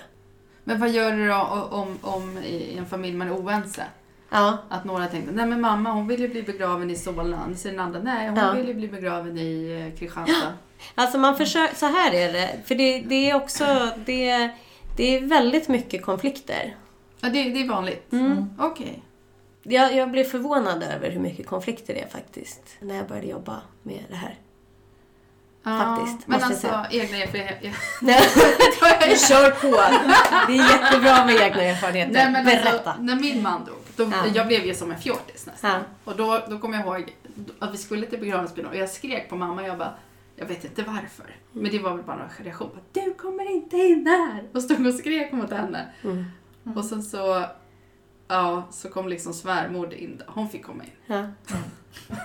[0.63, 3.83] Men vad gör du då om, om i en familj man är oense?
[4.29, 4.57] Ja.
[4.69, 7.39] Att några tänkte, nej men mamma hon vill ju bli begraven i Solna.
[7.55, 8.51] Så den andra, nej hon Ja.
[8.51, 10.53] vill ju bli begraven i eh, Kristianstad.
[10.95, 12.49] Alltså man försöker, så här är det.
[12.65, 14.49] För det, det är också, det,
[14.97, 16.75] det är väldigt mycket konflikter.
[17.19, 18.11] Ja, det, det är vanligt.
[18.11, 18.45] Mm.
[18.59, 19.03] Okej.
[19.63, 22.61] Jag, jag blev förvånad över hur mycket konflikter det är faktiskt.
[22.79, 24.35] När jag började jobba med det här.
[25.63, 27.75] Ja, Faktiskt, Men måste jag alltså, egna erfarenheter.
[28.01, 29.67] Nej, kör på!
[30.47, 32.13] Det är jättebra med egna erfarenheter.
[32.13, 32.69] Nej, men Berätta.
[32.69, 34.31] alltså, när min man dog, då, Ja.
[34.33, 35.71] jag blev ju som en fjortis nästan.
[35.71, 35.79] Ja.
[36.03, 37.13] Och då, då kommer jag ihåg
[37.59, 39.67] att vi skulle till begravningsbyrån och jag skrek på mamma.
[39.67, 39.93] Jag bara,
[40.39, 41.35] jag vet inte varför.
[41.51, 42.69] Men det var väl bara en reaktion.
[42.73, 44.43] Bara, du kommer inte in här!
[44.53, 45.87] Och stod och skrek mot henne.
[46.03, 46.25] Mm.
[46.75, 47.45] Och sen så,
[48.27, 50.21] ja, så kom liksom svärmor in.
[50.27, 50.89] Hon fick komma in.
[51.05, 51.25] Ja.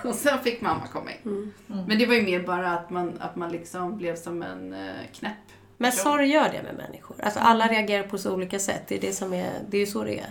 [0.09, 1.17] Och sen fick mamma komma in.
[1.25, 1.85] Mm.
[1.87, 4.95] Men det var ju mer bara att man, att man liksom blev som en eh,
[5.13, 5.33] knäpp.
[5.77, 7.15] Men sorg gör det med människor.
[7.23, 8.83] Alltså alla reagerar på så olika sätt.
[8.87, 10.29] Det är det som är, det är så det är.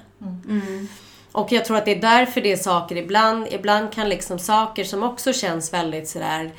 [0.49, 0.89] Mm.
[1.33, 4.85] Och jag tror att det är därför det är saker ibland, ibland kan liksom saker
[4.85, 6.53] som också känns väldigt sådär...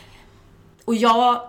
[0.85, 1.41] Och jag,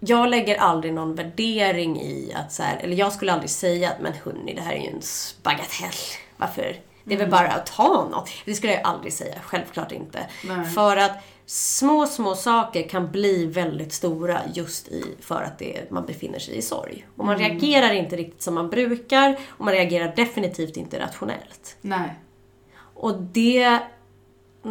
[0.00, 4.00] jag lägger aldrig någon värdering i att så här, eller jag skulle aldrig säga att
[4.00, 5.02] men hörni, det här är ju en
[5.42, 5.94] bagatell.
[6.36, 6.76] Varför?
[7.04, 8.30] Det är väl bara att ta något.
[8.44, 10.26] Det skulle jag aldrig säga, självklart inte.
[10.44, 10.64] Nej.
[10.64, 11.12] För att
[11.46, 16.56] små, små saker kan bli väldigt stora just i, för att det, man befinner sig
[16.56, 17.06] i sorg.
[17.16, 21.76] Och man reagerar inte riktigt som man brukar och man reagerar definitivt inte rationellt.
[21.80, 22.14] Nej.
[22.94, 23.80] Och det,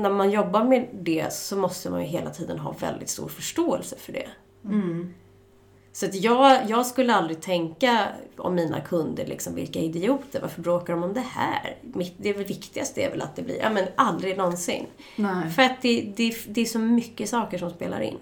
[0.01, 3.95] när man jobbar med det så måste man ju hela tiden ha väldigt stor förståelse
[3.97, 4.27] för det.
[4.65, 5.13] Mm.
[5.91, 10.93] Så att jag, jag skulle aldrig tänka om mina kunder, liksom, vilka idioter, varför bråkar
[10.93, 11.77] de om det här?
[11.81, 14.85] Mitt, det viktigaste är väl att det blir, ja men aldrig någonsin.
[15.15, 15.49] Nej.
[15.49, 18.17] För att det, det, det är så mycket saker som spelar in.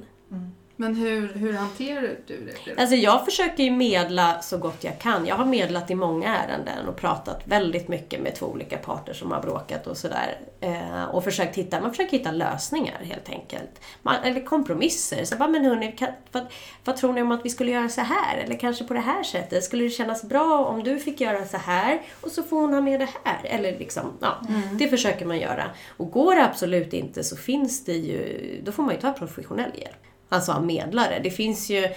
[0.76, 2.82] Men hur, hur hanterar du det?
[2.82, 5.26] Alltså jag försöker ju medla så gott jag kan.
[5.26, 9.32] Jag har medlat i många ärenden och pratat väldigt mycket med två olika parter som
[9.32, 10.38] har bråkat och sådär.
[10.60, 13.82] Eh, och försökt hitta, man försöker hitta lösningar helt enkelt.
[14.02, 15.26] Man, eller kompromisser.
[15.26, 16.46] Så bara, men hörni, kan, vad,
[16.84, 18.38] vad tror ni om att vi skulle göra så här?
[18.38, 19.64] Eller kanske på det här sättet?
[19.64, 22.82] Skulle det kännas bra om du fick göra så här och så får hon ha
[22.82, 23.40] med det här?
[23.44, 24.42] Eller liksom, ja,
[24.80, 25.64] det försöker man göra.
[25.98, 29.72] Och går det absolut inte så finns det ju, då får man ju ta professionell
[29.76, 29.98] hjälp.
[30.30, 31.20] Alltså av medlare.
[31.24, 31.90] Det finns ju,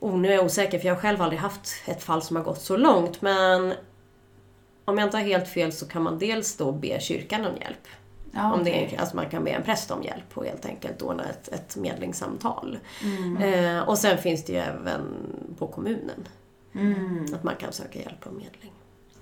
[0.00, 2.42] oh, nu är jag osäker för jag har själv aldrig haft ett fall som har
[2.42, 3.74] gått så långt men
[4.84, 7.88] om jag inte har helt fel så kan man dels då be kyrkan om hjälp.
[8.34, 11.02] Ja, Om det är, alltså man kan be en präst om hjälp och helt enkelt
[11.02, 12.78] ordna ett, ett medlingssamtal.
[13.02, 13.36] Mm.
[13.36, 15.00] Eh, och sen finns det ju även
[15.58, 16.28] på kommunen
[16.74, 17.26] Mm.
[17.34, 18.72] att man kan söka hjälp om medling.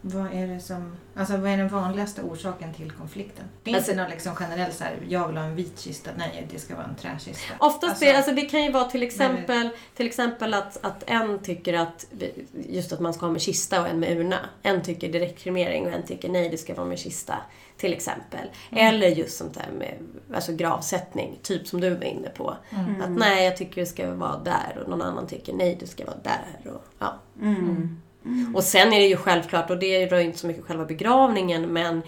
[0.02, 3.44] Vad är det som, alltså vad är den vanligaste orsaken till konflikten?
[3.62, 6.46] Finns Alltså- det någon liksom generell så här, jag vill ha en vit kista, nej
[6.50, 7.54] det ska vara en träkista?
[7.58, 11.38] Oftast Alltså- det, alltså det kan ju vara till exempel, till exempel att, att en
[11.38, 12.06] tycker att
[12.68, 14.38] just att man ska ha med kista och en med urna.
[14.62, 17.38] En tycker direktkremering och en tycker nej, det ska vara med kista.
[17.76, 18.50] Till exempel.
[18.70, 19.94] Eller just sånt där med
[20.34, 22.50] alltså gravsättning, typ som du var inne på.
[23.02, 26.04] Att nej, jag tycker det ska vara där och någon annan tycker nej, det ska
[26.04, 26.72] vara där.
[26.72, 27.18] Och, ja.
[27.42, 28.00] Mm.
[28.54, 31.72] Och sen är det ju självklart, och det rör ju inte så mycket själva begravningen,
[31.72, 32.02] men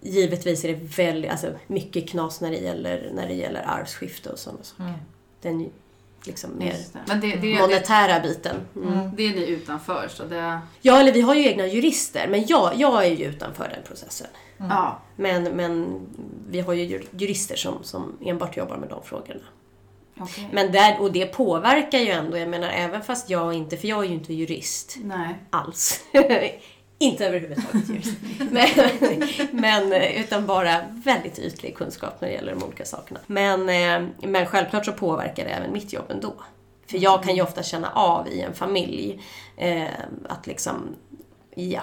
[0.00, 4.38] givetvis är det väldigt, alltså mycket knas när det gäller, när det gäller arvsskifte och
[4.38, 4.82] sådana saker.
[4.82, 4.94] Mm.
[5.42, 5.70] Den
[6.26, 7.14] liksom mer det.
[7.14, 8.56] Det, det, monetära biten.
[8.76, 9.10] Mm.
[9.16, 10.60] det är ni utanför så det...
[10.80, 14.26] Ja, eller vi har ju egna jurister, men jag, jag är ju utanför den processen.
[14.56, 15.00] Ja.
[15.16, 16.00] Men, men
[16.50, 19.40] vi har ju jur- jurister som, som enbart jobbar med de frågorna.
[20.20, 20.48] Okej.
[20.52, 24.04] Men där, och det påverkar ju ändå, jag menar även fast jag inte, för jag
[24.04, 25.34] är ju inte jurist Nej.
[25.50, 26.00] alls.
[26.98, 28.16] inte överhuvudtaget jurist.
[28.50, 28.68] men,
[29.52, 33.20] men, utan bara väldigt ytlig kunskap när det gäller de olika sakerna.
[33.26, 36.34] Men, eh, men självklart så påverkar det även mitt jobb ändå.
[36.86, 39.20] För jag kan ju ofta känna av i en familj
[39.56, 39.84] eh,
[40.28, 40.96] att liksom,
[41.54, 41.82] ja,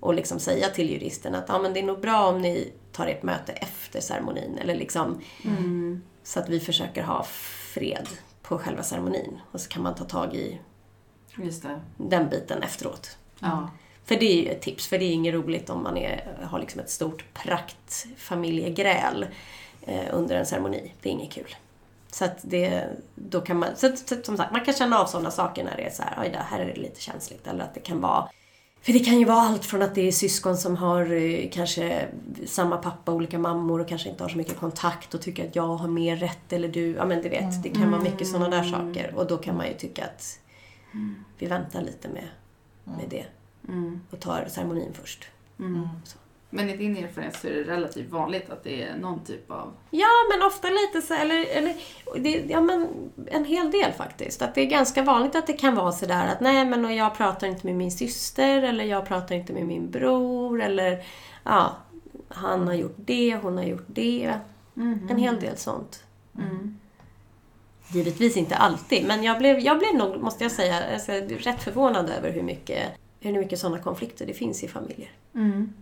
[0.00, 3.06] och liksom säga till juristen att ja, men det är nog bra om ni tar
[3.06, 4.58] ert möte efter ceremonin.
[4.58, 6.02] Eller liksom, Mm.
[6.24, 7.22] Så att vi försöker ha
[7.74, 8.08] fred
[8.42, 9.40] på själva ceremonin.
[9.52, 10.60] Och så kan man ta tag i
[11.96, 13.16] den biten efteråt.
[13.38, 13.70] Ja.
[14.04, 16.58] För det är ju ett tips, för det är inget roligt om man är, har
[16.58, 19.26] liksom ett stort praktfamiljegräl
[19.82, 20.92] eh, under en ceremoni.
[21.02, 21.56] Det är inget kul.
[22.10, 25.30] Så att det, då kan man, så, så, som sagt, man kan känna av sådana
[25.30, 27.46] saker när det är så här, oj, det här är det lite känsligt.
[27.46, 28.28] Eller att det kan vara
[28.84, 32.08] för det kan ju vara allt från att det är syskon som har eh, kanske
[32.46, 35.66] samma pappa, olika mammor och kanske inte har så mycket kontakt och tycker att jag
[35.76, 36.90] har mer rätt eller du.
[36.90, 39.14] Ja men du vet, det kan vara mycket sådana där saker.
[39.16, 40.38] Och då kan man ju tycka att
[41.38, 42.28] vi väntar lite med,
[42.84, 43.24] med det
[43.68, 44.00] Mm.
[44.10, 45.24] och tar ceremonin först.
[45.58, 45.88] Mm.
[46.04, 46.18] Så.
[46.56, 49.72] Men i din erfarenhet så är det relativt vanligt att det är någon typ av...
[49.90, 51.74] Ja, men ofta lite så eller, eller
[52.16, 52.88] det, ja men
[53.26, 54.42] en hel del faktiskt.
[54.42, 57.16] Att det är ganska vanligt att det kan vara sådär att nej men och jag
[57.16, 61.04] pratar inte med min syster eller jag pratar inte med min bror eller
[61.44, 61.76] ja,
[62.28, 64.38] han har gjort det, hon har gjort det.
[65.10, 66.04] En hel del sånt.
[66.38, 66.78] Mm.
[67.92, 72.10] Givetvis inte alltid, men jag blev, jag blev nog, måste jag säga, alltså, rätt förvånad
[72.10, 72.88] över hur mycket,
[73.20, 75.10] hur mycket sådana konflikter det finns i familjer.
[75.34, 75.72] Mm.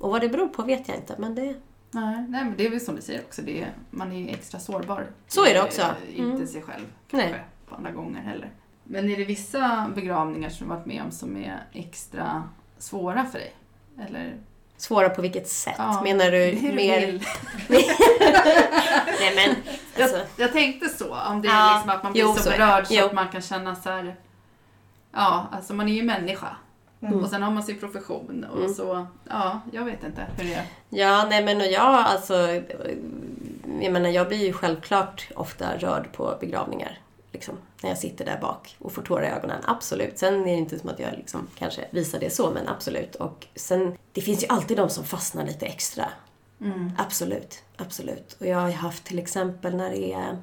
[0.00, 1.42] Och vad det beror på vet jag inte, men det...
[1.90, 4.60] Nej, nej, men det är väl som du säger också, det är, man är extra
[4.60, 5.06] sårbar.
[5.28, 5.82] Så är det också.
[5.82, 6.46] Eh, Inte Mm.
[6.46, 7.22] sig själv Nej.
[7.22, 8.50] kanske på andra gånger heller.
[8.84, 12.42] Men är det vissa begravningar som du varit med om som är extra
[12.78, 13.54] svåra för dig?
[14.08, 14.36] Eller?
[14.76, 15.74] Svåra på vilket sätt?
[15.78, 17.20] Ja, Menar du mer...
[19.20, 19.56] Nej men,
[20.02, 22.42] alltså, Jag, jag tänkte så, om det är Ja, liksom att man blir jo, så
[22.42, 23.04] så berörd så Jo.
[23.06, 24.16] att man kan känna så här.
[25.12, 26.56] Ja, alltså man är ju människa.
[27.02, 27.24] Mm.
[27.24, 28.74] Och sen har man sin profession och Mm.
[28.74, 30.64] så, ja, jag vet inte hur det är.
[30.88, 32.34] Ja, nej men och jag alltså...
[33.80, 36.98] Jag menar, jag blir ju självklart ofta rörd på begravningar.
[37.32, 39.62] Liksom, när jag sitter där bak och får tårar i ögonen.
[39.66, 40.18] Absolut.
[40.18, 43.14] Sen är det inte som att jag liksom kanske visar det så, men absolut.
[43.14, 46.04] Och sen, det finns ju alltid de som fastnar lite extra.
[46.60, 46.92] Mm.
[46.98, 48.36] Absolut, absolut.
[48.40, 50.36] Och jag har haft till exempel när det är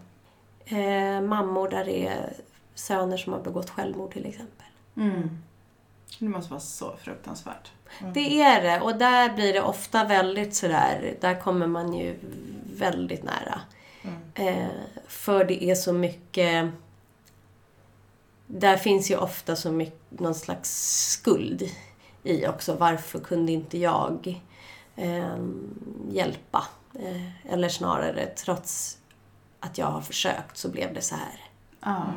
[0.65, 2.33] eh, mammor där det är
[2.75, 4.65] söner som har begått självmord till exempel.
[4.97, 5.29] Mm.
[6.19, 7.71] Det måste vara så fruktansvärt.
[8.13, 12.19] Det är det och där blir det ofta väldigt sådär, där kommer man ju
[12.73, 13.61] väldigt nära.
[14.33, 14.67] Eh,
[15.07, 16.71] för det är så mycket,
[18.47, 20.69] där finns ju ofta så mycket, någon slags
[21.11, 21.63] skuld
[22.23, 22.75] i också.
[22.75, 24.41] Varför kunde inte jag
[24.95, 25.37] eh,
[26.11, 26.63] hjälpa?
[26.99, 28.97] Eh, eller snarare, trots
[29.59, 31.41] att jag har försökt så blev det så här.
[31.79, 32.13] Ja.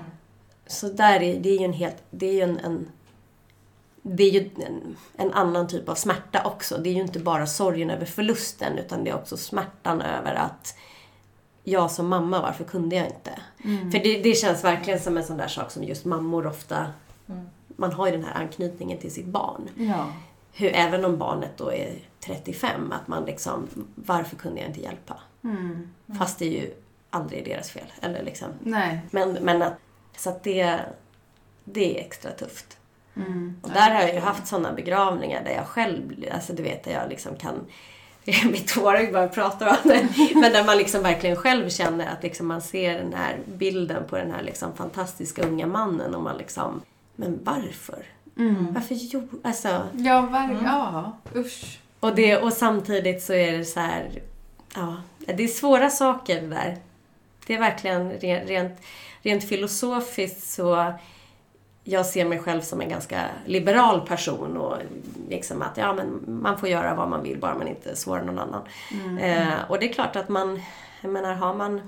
[0.66, 2.88] Så där är, det är ju en helt, det är ju en, en
[4.03, 6.79] det är ju en, en annan typ av smärta också.
[6.79, 10.77] Det är ju inte bara sorgen över förlusten utan det är också smärtan över att
[11.65, 13.31] jag som mamma, varför kunde jag inte?
[13.93, 16.87] För det, det känns verkligen som en sån där sak som just mammor ofta...
[17.77, 19.69] Man har ju den här anknytningen till sitt barn.
[19.77, 20.13] ja.
[20.53, 25.17] Hur, även om barnet då är 35, att man liksom, varför kunde jag inte hjälpa?
[25.45, 25.91] Mm.
[26.19, 26.75] Fast det är ju
[27.11, 27.93] aldrig deras fel.
[28.01, 28.49] Eller liksom.
[28.61, 29.01] Nej.
[29.11, 29.75] Men, men att,
[30.17, 30.81] så att det,
[31.65, 32.80] det är extra tufft.
[33.16, 33.57] Mm.
[33.62, 36.92] Och där har jag ju haft sådana begravningar där jag själv, alltså du vet, där
[36.92, 37.55] jag liksom kan
[38.25, 40.09] blir tårögd bara pratar om det.
[40.35, 44.16] Men där man liksom verkligen själv känner att liksom man ser den här bilden på
[44.16, 46.83] den här liksom fantastiska unga mannen och man liksom,
[47.16, 48.05] men varför?
[48.38, 48.73] Mm.
[48.75, 49.27] Varför gjorde...
[49.42, 50.64] Alltså, Ja, verkligen.
[50.64, 51.79] Ja, usch.
[52.01, 54.23] och, det, och samtidigt så är det så här,
[54.75, 54.96] ja,
[55.27, 56.77] det är svåra saker det där.
[57.46, 58.81] Det är verkligen re- rent,
[59.23, 60.92] rent filosofiskt så
[61.85, 64.77] jag ser mig själv som en ganska liberal person och
[65.29, 68.38] liksom att ja, men man får göra vad man vill bara man inte sårar någon
[68.38, 68.62] annan.
[69.19, 70.61] Eh, och det är klart att man,
[71.01, 71.81] jag menar har man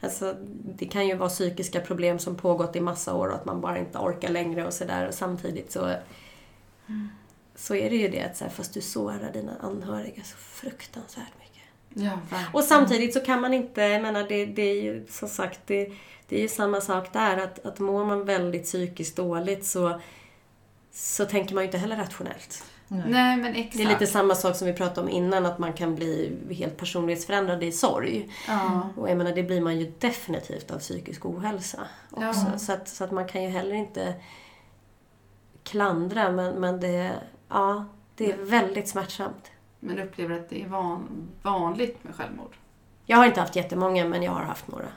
[0.00, 3.60] Alltså, det kan ju vara psykiska problem som pågått i massa år och att man
[3.60, 5.08] bara inte orkar längre och sådär.
[5.08, 5.94] Och samtidigt så,
[7.54, 11.32] så är det ju det att så här, fast du sårar dina anhöriga så fruktansvärt
[11.38, 11.62] mycket.
[11.88, 12.18] Ja.
[12.52, 15.92] Och samtidigt så kan man inte, jag menar det, det är ju som sagt, det,
[16.28, 17.36] det är ju samma sak där.
[17.36, 20.00] Att, att mår man väldigt psykiskt dåligt så,
[20.92, 22.64] så tänker man ju inte heller rationellt.
[22.88, 23.76] Nej, men exakt.
[23.76, 26.76] Det är lite samma sak som vi pratade om innan, att man kan bli helt
[26.76, 28.32] personlighetsförändrad i sorg.
[28.48, 28.88] Ja.
[28.96, 32.46] Och jag menar, det blir man ju definitivt av psykisk ohälsa också.
[32.52, 32.58] Ja.
[32.58, 34.14] Så, att, så att man kan ju heller inte
[35.62, 37.12] klandra, men, men det,
[37.48, 37.84] ja,
[38.14, 39.50] det är väldigt smärtsamt.
[39.80, 42.56] Men upplever att det är van, vanligt med självmord?
[43.06, 44.88] Jag har inte haft jättemånga, men jag har haft några.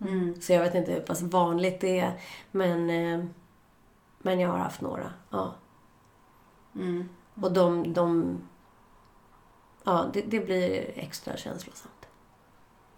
[0.00, 0.40] Mm.
[0.40, 3.24] Så jag vet inte hur pass vanligt det är, men, eh,
[4.18, 5.12] men jag har haft några.
[5.30, 5.54] Ja.
[6.74, 7.08] Mm.
[7.34, 8.38] Och de, de
[9.84, 12.06] ja, det, det blir extra känslosamt.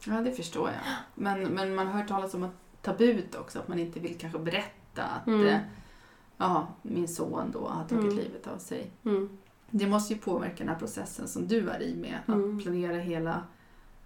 [0.06, 0.78] Ja, det förstår jag.
[1.14, 5.02] Men, men man hört talas om att tabut också, att man inte vill kanske berätta
[5.02, 5.46] att Mm.
[5.46, 5.60] eh,
[6.36, 8.16] ja, min son då har tagit Mm.
[8.16, 8.90] livet av sig.
[9.04, 9.38] Mm.
[9.70, 12.58] Det måste ju påverka den här processen som du är i med att Mm.
[12.60, 13.42] planera hela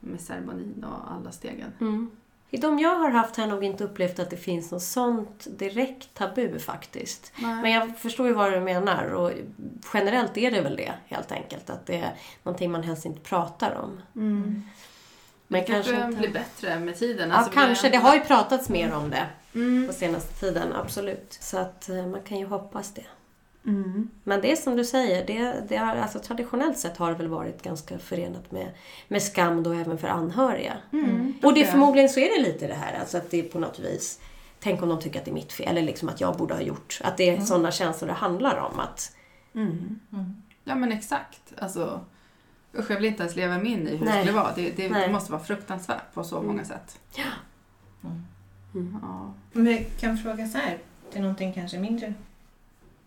[0.00, 1.72] med ceremonin och alla stegen.
[2.56, 2.78] Mm.
[2.78, 5.46] I de jag har haft har jag nog inte upplevt att det finns något sånt
[5.58, 7.32] direkt tabu faktiskt.
[7.36, 7.62] Nej.
[7.62, 9.32] Men jag förstår ju vad du menar och
[9.94, 11.70] generellt är det väl det helt enkelt.
[11.70, 14.00] Att det är någonting man helst inte pratar om.
[14.16, 14.62] Mm.
[15.48, 16.18] Men det kanske, kanske inte...
[16.18, 17.30] blir bättre med tiden.
[17.30, 17.88] Ja, Alltså, kanske.
[17.88, 19.86] Det har ju pratats mer om det Mm.
[19.86, 21.38] på senaste tiden, absolut.
[21.40, 23.04] Så att eh, man kan ju hoppas det.
[23.66, 24.10] Mm.
[24.24, 27.28] Men det är som du säger, det, det har, alltså, traditionellt sett har det väl
[27.28, 28.70] varit ganska förenat med,
[29.08, 30.72] med skam då även för anhöriga.
[30.92, 31.34] Mm.
[31.42, 33.78] Och det förmodligen så är det lite det här, alltså att det är på något
[33.78, 34.20] vis
[34.60, 36.60] Tänk om de tycker att det är mitt fel, eller liksom att jag borde ha
[36.60, 37.00] gjort.
[37.04, 38.80] Att det är sådana känslor det handlar om.
[38.80, 39.16] Att,
[39.54, 40.00] Mm.
[40.64, 41.52] Ja men exakt.
[41.58, 42.00] Alltså,
[42.78, 44.22] usch, jag vill inte ens leva mig in i hur det Nej.
[44.22, 44.54] skulle vara.
[44.54, 47.00] Det, det, det måste vara fruktansvärt på så många sätt.
[48.04, 48.24] Mm.
[48.74, 48.98] Mm.
[49.02, 49.34] Ja.
[49.52, 50.78] Men jag kan fråga så här,
[51.12, 52.14] det är någonting kanske mindre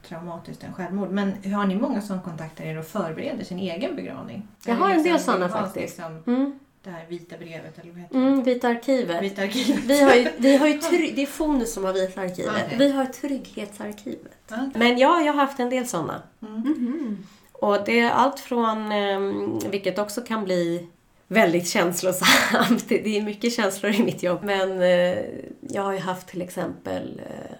[0.07, 1.09] traumatiskt än självmord.
[1.09, 4.47] Men har ni många som kontaktar er och förbereder sin egen begravning?
[4.65, 5.75] Jag har en del sådana faktiskt.
[5.97, 6.59] Liksom Mm.
[6.83, 8.25] det här vita brevet eller vad heter det?
[8.25, 9.23] Mm, Vita arkivet.
[9.23, 9.83] Vita arkivet.
[9.83, 12.53] Vi har ju, vi har ju trygg, det är Fonus som har Vita arkivet.
[12.65, 12.77] Okej.
[12.77, 14.37] Vi har Trygghetsarkivet.
[14.49, 14.71] Ja, okej.
[14.79, 16.21] Men ja, jag har haft en del sådana.
[16.41, 16.53] Mm.
[16.61, 17.25] Mhm.
[17.51, 19.19] Och det är allt från, eh,
[19.69, 20.87] vilket också kan bli
[21.27, 22.89] väldigt känslosamt.
[22.89, 24.39] Det det är mycket känslor i mitt jobb.
[24.43, 25.17] Men eh,
[25.61, 27.55] jag har ju haft till exempel eh,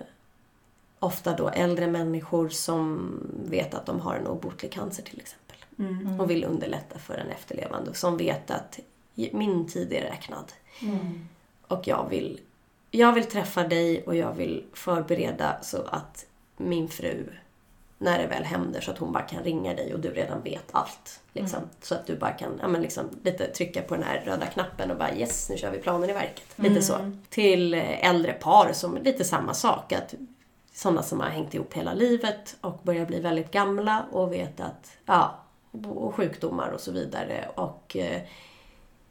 [0.99, 3.11] ofta då äldre människor som
[3.45, 5.57] vet att de har en obotlig cancer till exempel.
[5.79, 6.19] Mm.
[6.19, 7.93] Och vill underlätta för en efterlevande.
[7.93, 8.79] Som vet att
[9.15, 10.51] min tid är räknad.
[10.81, 11.27] Mm.
[11.67, 12.39] Och jag vill,
[12.91, 16.25] jag vill träffa dig och jag vill förbereda så att
[16.57, 17.25] min fru,
[17.97, 20.65] när det väl händer, så att hon bara kan ringa dig och du redan vet
[20.71, 21.19] allt.
[21.33, 21.57] Liksom.
[21.57, 21.69] Mm.
[21.81, 24.91] Så att du bara kan ja, men liksom, lite trycka på den här röda knappen
[24.91, 26.45] och bara yes, nu kör vi planen i verket.
[26.55, 26.81] Lite Mm.
[26.81, 27.11] så.
[27.29, 29.93] Till eh, äldre par som lite samma sak.
[29.93, 30.13] Att
[30.74, 34.97] sådana som har hängt ihop hela livet och börjar bli väldigt gamla och vet att,
[35.05, 35.39] ja,
[35.72, 37.49] och sjukdomar och så vidare.
[37.55, 38.22] Och eh,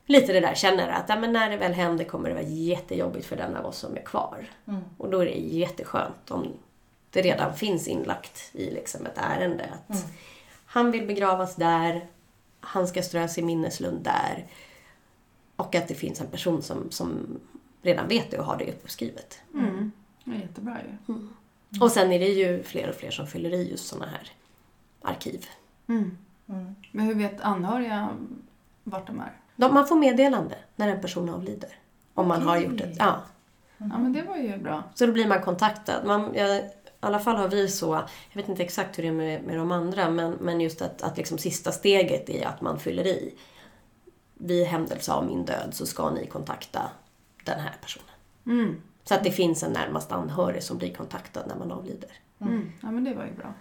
[0.06, 3.26] lite det där, känner att ja, men när det väl händer kommer det vara jättejobbigt
[3.26, 4.50] för den av oss som är kvar.
[4.66, 4.80] Mm.
[4.96, 6.52] Och då är det jätteskönt om
[7.10, 9.64] det redan finns inlagt i liksom ett ärende.
[9.64, 10.10] Att Mm.
[10.66, 12.06] Han vill begravas där,
[12.60, 14.46] han ska strös i minneslund där.
[15.56, 17.40] Och att det finns en person som, som
[17.82, 19.40] redan vet det och har det uppskrivet.
[19.54, 19.92] Mm.
[20.24, 21.14] Det är jättebra ju.
[21.80, 24.32] Och sen är det ju fler och fler som fyller i just sådana här
[25.02, 25.46] arkiv.
[25.88, 26.18] Mm.
[26.48, 26.74] Mm.
[26.92, 28.08] Men hur vet anhöriga
[28.84, 29.32] vart de är?
[29.56, 31.70] De, man får meddelande när en person avlider.
[32.14, 32.96] Om man har gjort ett...
[32.98, 33.22] Ja.
[33.78, 34.82] Ja men det var ju bra.
[34.94, 36.06] Så då blir man kontaktad.
[36.06, 37.94] Man, jag, I alla fall har vi så,
[38.30, 41.02] jag vet inte exakt hur det är med, med de andra, men, men just att,
[41.02, 43.34] att liksom sista steget är att man fyller i.
[44.34, 46.82] Vid händelse av min död så ska ni kontakta
[47.44, 48.08] den här personen.
[48.46, 48.82] Mm.
[49.08, 52.10] Så att det finns en närmast anhörig som blir kontaktad när man avlider.
[52.40, 52.72] Mm.
[52.82, 53.54] Ja men det var ju bra.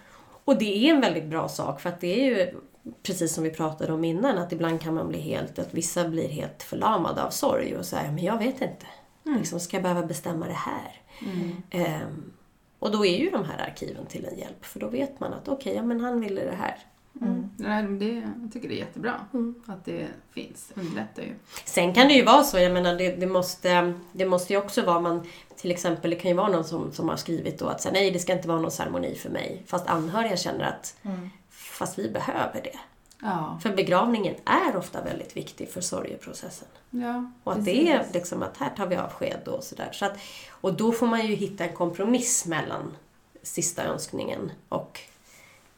[0.45, 2.59] Och det är en väldigt bra sak för att det är ju
[3.03, 6.27] precis som vi pratade om innan att ibland kan man bli helt, att vissa blir
[6.27, 8.85] helt förlamade av sorg och säger men jag vet inte.
[9.23, 11.01] Liksom, ska jag behöva bestämma det här?
[11.21, 11.61] Mm.
[11.69, 12.33] Ehm,
[12.79, 15.47] och då är ju de här arkiven till en hjälp för då vet man att
[15.47, 16.77] okej, ja men han ville det här.
[17.21, 17.49] Mm.
[17.57, 18.13] Nej, men det,
[18.43, 19.55] jag tycker det är jättebra Mm.
[19.65, 20.71] att det finns.
[20.75, 21.33] underlättar ju.
[21.65, 24.81] Sen kan det ju vara så, jag menar det, det, måste, det måste ju också
[24.81, 27.81] vara man, till exempel det kan ju vara någon som, som har skrivit då att
[27.81, 29.63] säga, nej det ska inte vara någon ceremoni för mig.
[29.67, 31.29] Fast anhöriga känner att Mm.
[31.49, 32.79] fast vi behöver det.
[33.21, 33.59] Ja.
[33.63, 36.67] För begravningen är ofta väldigt viktig för sorgeprocessen.
[36.89, 37.73] ja Och att precis.
[37.85, 39.89] det är liksom att här tar vi avsked och sådär.
[39.93, 40.17] Så att,
[40.51, 42.95] och då får man ju hitta en kompromiss mellan
[43.43, 44.99] sista önskningen och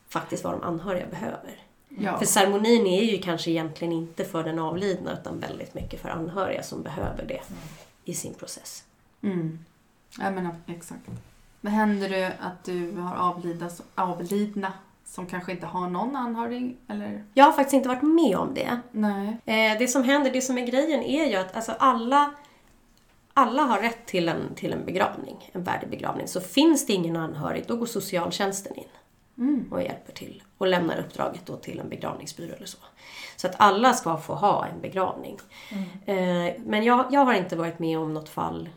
[0.10, 1.60] faktiskt vad de anhöriga behöver.
[1.90, 2.18] Ja.
[2.18, 6.64] För ceremonin är ju kanske egentligen inte för den avlidna utan väldigt mycket för anhöriga
[6.64, 7.42] som behöver det
[8.06, 8.84] i sin process.
[9.22, 9.60] Mm.
[10.20, 11.02] Ja, men exakt.
[11.62, 14.74] Men händer det att du har avlidna, avlidna
[15.06, 16.78] som kanske inte har någon anhörig?
[16.88, 17.24] Eller?
[17.34, 18.80] Jag har faktiskt inte varit med om det.
[18.92, 19.38] Nej.
[19.46, 22.34] Eh, det som händer, det som är grejen är ju att alltså alla,
[23.34, 26.28] alla har rätt till en, till en begravning, en värdig begravning.
[26.28, 28.84] Så finns det ingen anhörig, då går socialtjänsten in
[29.40, 29.68] Mm.
[29.72, 32.78] och hjälper till och lämnar uppdraget då till en begravningsbyrå eller så.
[33.36, 35.38] Så att alla ska få ha en begravning.
[36.06, 38.70] Eh, men jag, jag har inte varit med om något fall,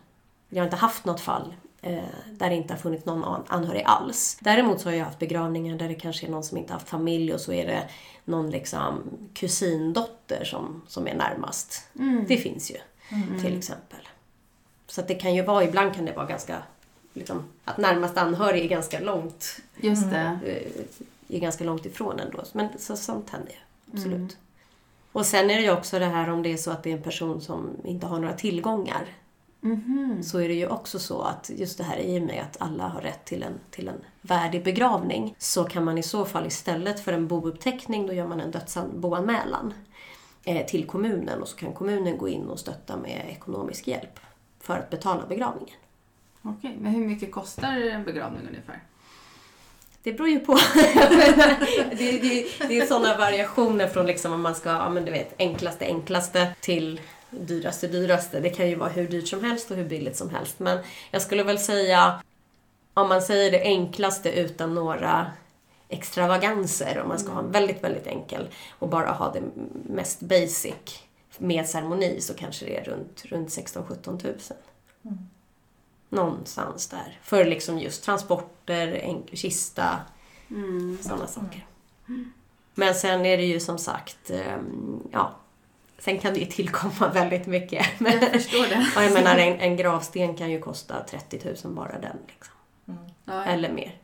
[0.48, 3.82] jag har inte haft något fall eh, där det inte har funnits någon an- anhörig
[3.86, 4.38] alls.
[4.40, 7.34] Däremot så har jag haft begravningar där det kanske är någon som inte haft familj
[7.34, 7.88] och så är det
[8.24, 9.02] någon liksom
[9.34, 11.88] kusindotter som, som är närmast.
[11.98, 12.24] Mm.
[12.28, 12.76] Det finns ju
[13.40, 14.08] till exempel.
[14.86, 16.62] Så att det kan ju vara, ibland kan det vara ganska,
[17.12, 20.38] liksom, att närmast anhörig är ganska långt Just det.
[20.44, 22.42] eh, är ganska långt ifrån ändå.
[22.52, 23.58] Men så, sånt händer ju.
[23.92, 24.16] Absolut.
[24.16, 24.28] Mm.
[25.12, 26.96] Och sen är det ju också det här om det är så att det är
[26.96, 29.06] en person som inte har några tillgångar.
[29.60, 30.22] Mhm.
[30.22, 32.88] Så är det ju också så att just det här i och med att alla
[32.88, 37.00] har rätt till en, till en värdig begravning så kan man i så fall istället
[37.00, 39.74] för en bouppteckning då gör man en dödsboanmälan
[40.44, 44.20] eh, till kommunen och så kan kommunen gå in och stötta med ekonomisk hjälp
[44.60, 45.76] för att betala begravningen.
[46.42, 48.82] Okej, men hur mycket kostar en begravning ungefär?
[50.02, 50.52] Det beror ju på.
[51.90, 55.34] det, det, det är sådana variationer från liksom om man ska, ja men du vet,
[55.38, 58.40] enklaste enklaste till dyraste dyraste.
[58.40, 60.58] Det kan ju vara hur dyrt som helst och hur billigt som helst.
[60.58, 60.78] Men
[61.10, 62.22] jag skulle väl säga,
[62.94, 65.30] om man säger det enklaste utan några
[65.88, 69.42] extravaganser, om man ska ha en väldigt, väldigt enkel och bara ha det
[69.86, 71.02] mest basic
[71.38, 74.56] med ceremoni så kanske det är runt, runt 16-17 tusen.
[76.12, 77.18] Någonstans där.
[77.22, 79.96] För liksom just transporter, en kista,
[80.50, 80.98] Mm.
[81.02, 81.66] sådana saker.
[82.74, 85.34] Men sen är det ju som sagt, ehm, ja,
[85.98, 87.86] sen kan det ju tillkomma väldigt mycket.
[88.00, 88.86] Men, Jag förstår det.
[88.96, 92.16] och jag menar, en, en gravsten kan ju kosta 30 000 bara den.
[92.28, 92.54] Liksom.
[92.88, 93.00] Mm.
[93.24, 93.44] Ja, ja.
[93.44, 93.96] Eller mer.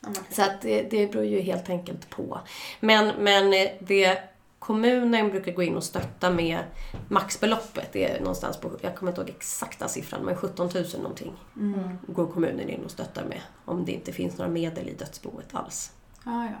[0.00, 2.40] Ja, Så att det, det beror ju helt enkelt på.
[2.80, 4.18] Men, men eh, det
[4.66, 6.64] kommunen brukar gå in och stötta med
[7.08, 11.32] maxbeloppet, det är någonstans på, jag kommer inte ihåg exakta siffran, men 17 000 någonting
[11.56, 11.98] Mm.
[12.06, 13.40] går kommunen in och stöttar med.
[13.64, 15.92] Om det inte finns några medel i dödsboet alls.
[16.24, 16.58] Ja, ja.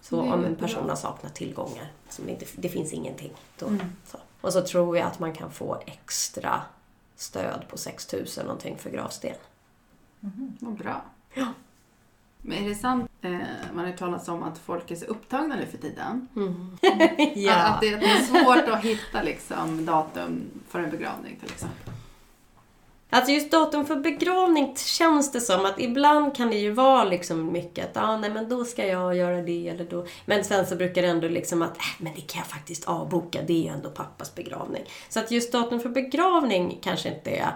[0.00, 3.32] Så om en person har saknat tillgångar, som det, inte, det finns ingenting.
[3.58, 3.80] Då, Mm.
[4.06, 4.18] så.
[4.40, 6.62] Och så tror jag att man kan få extra
[7.16, 9.34] stöd på 6 000 någonting för gravsten.
[10.60, 11.02] Vad bra.
[11.34, 11.46] Ja.
[12.46, 13.30] Men är det sant, eh,
[13.74, 16.28] man har ju talat om att folk är så upptagna nu för tiden.
[16.36, 16.76] Mm.
[17.34, 17.54] ja.
[17.54, 21.94] Att, att det är svårt att hitta liksom, datum för en begravning till exempel.
[23.10, 27.52] Alltså just datum för begravning känns det som att ibland kan det ju vara liksom
[27.52, 30.06] mycket att ah, nej men då ska jag göra det eller då.
[30.24, 33.42] Men sen så brukar det ändå liksom att äh, men det kan jag faktiskt avboka,
[33.46, 34.82] det är ju ändå pappas begravning.
[35.08, 37.50] Så att just datum för begravning kanske inte är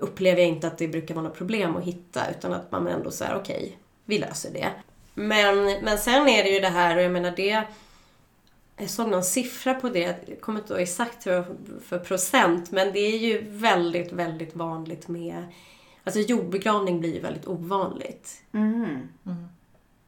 [0.00, 3.10] upplever jag inte att det brukar vara något problem att hitta utan att man ändå
[3.10, 4.70] säger okej, vi löser det.
[5.14, 7.64] Men, men sen är det ju det här och jag menar det
[8.78, 11.44] jag såg någon siffra på det, jag kommer inte ihåg exakt hur
[11.80, 15.44] för procent, men det är ju väldigt, väldigt vanligt med...
[16.04, 18.42] Alltså jordbegravning blir ju väldigt ovanligt.
[18.52, 19.08] Mm.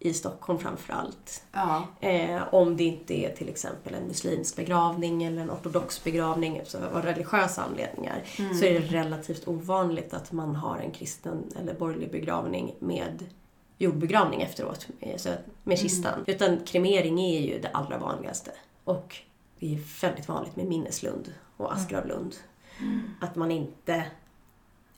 [0.02, 1.42] I Stockholm framförallt.
[1.52, 1.86] Ja.
[2.00, 6.62] Eh, om det inte är till exempel en muslimsk begravning eller en ortodox begravning
[6.94, 8.22] av religiösa anledningar.
[8.60, 13.24] Så är det relativt ovanligt att man har en kristen eller borgerlig begravning med
[13.78, 15.30] jordbegravning efteråt, eh, så
[15.62, 16.24] med kistan.
[16.26, 18.50] Utan kremering är ju det allra vanligaste.
[18.84, 19.16] Och
[19.58, 22.34] det är väldigt vanligt med minneslund och Asgravlund.
[23.20, 24.04] Att man inte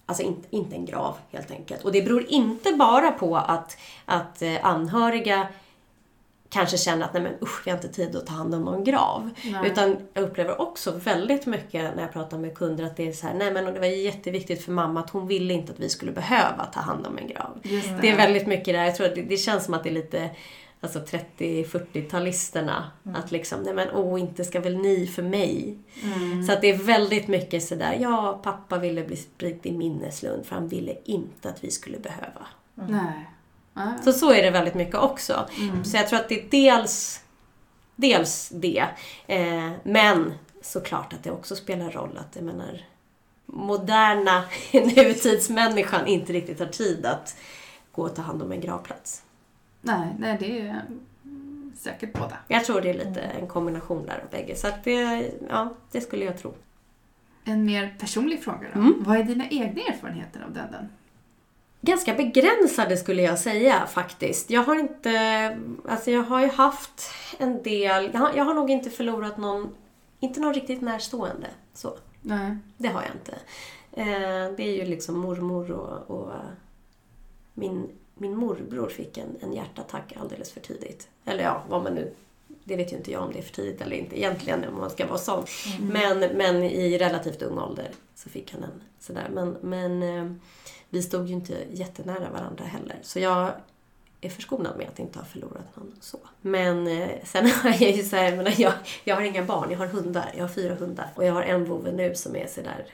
[0.06, 1.84] Alltså inte, inte en grav helt enkelt.
[1.84, 5.48] Och det beror inte bara på att, att eh, anhöriga
[6.52, 8.84] kanske känner att nej men usch, vi har inte tid att ta hand om någon
[8.84, 9.30] grav.
[9.44, 9.70] Nej.
[9.70, 13.26] Utan jag upplever också väldigt mycket när jag pratar med kunder att det är så
[13.26, 15.88] här, nej men och det var jätteviktigt för mamma att hon ville inte att vi
[15.88, 17.60] skulle behöva ta hand om en grav.
[17.62, 17.98] Just det.
[18.00, 19.94] Det är väldigt mycket där, jag tror att det, det känns som att det är
[19.94, 20.30] lite
[20.82, 22.82] Alltså 30-40-talisterna.
[23.14, 25.78] Att liksom, nej men åh, inte ska väl ni för mig.
[26.02, 26.46] Mm.
[26.46, 30.54] Så att det är väldigt mycket sådär, ja pappa ville bli spridd i minneslund för
[30.54, 32.46] han ville inte att vi skulle behöva.
[32.74, 33.28] Nej.
[33.74, 33.92] Ja.
[34.04, 35.48] Så så är det väldigt mycket också.
[35.84, 37.20] Så jag tror att det är dels,
[37.96, 38.84] dels det.
[39.26, 42.84] Eh, men såklart att det också spelar roll att jag menar
[43.46, 47.36] moderna nutidsmänniskan inte riktigt har tid att
[47.92, 49.22] gå och ta hand om en gravplats.
[49.82, 50.82] Nej, nej, det är
[51.76, 52.38] säkert båda.
[52.48, 54.56] Jag tror det är lite en kombination där av bägge.
[54.56, 56.54] Så att det, ja, det skulle jag tro.
[57.44, 58.80] En mer personlig fråga då.
[58.80, 58.94] Mm.
[58.98, 60.88] Vad är dina egna erfarenheter av döden?
[61.80, 64.50] Ganska begränsade skulle jag säga faktiskt.
[64.50, 65.58] Jag har inte,
[65.88, 69.74] alltså jag har ju haft en del, jag har, jag har nog inte förlorat någon,
[70.20, 71.46] inte någon riktigt närstående.
[71.74, 72.56] Så, Nej.
[72.76, 73.32] det har jag inte.
[73.92, 76.32] Eh, det är ju liksom mormor och, och
[77.54, 81.08] min, min morbror fick en, en hjärtattack alldeles för tidigt.
[81.24, 82.12] Eller ja, vad man nu
[82.64, 84.90] det vet ju inte jag om det är för tidigt eller inte egentligen om man
[84.90, 85.44] ska vara sån.
[85.80, 89.28] Men, men i relativt ung ålder så fick han en sådär.
[89.32, 90.32] Men, men eh,
[90.88, 92.98] vi stod ju inte jättenära varandra heller.
[93.02, 93.52] Så jag
[94.20, 96.18] är förskonad med att inte ha förlorat någon så.
[96.40, 98.72] Men eh, sen har jag ju så här, jag, menar, jag,
[99.04, 100.32] jag har inga barn, jag har hundar.
[100.34, 101.12] Jag har fyra hundar.
[101.14, 102.86] Och jag har en vovve nu som är sådär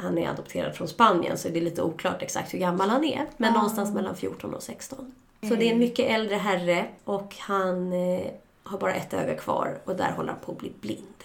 [0.00, 3.26] han är adopterad från Spanien så det är lite oklart exakt hur gammal han är.
[3.36, 5.12] Men någonstans mellan 14 och 16.
[5.48, 8.26] Så det är en mycket äldre herre och han eh,
[8.62, 11.24] har bara ett öga kvar och där håller han på att bli blind.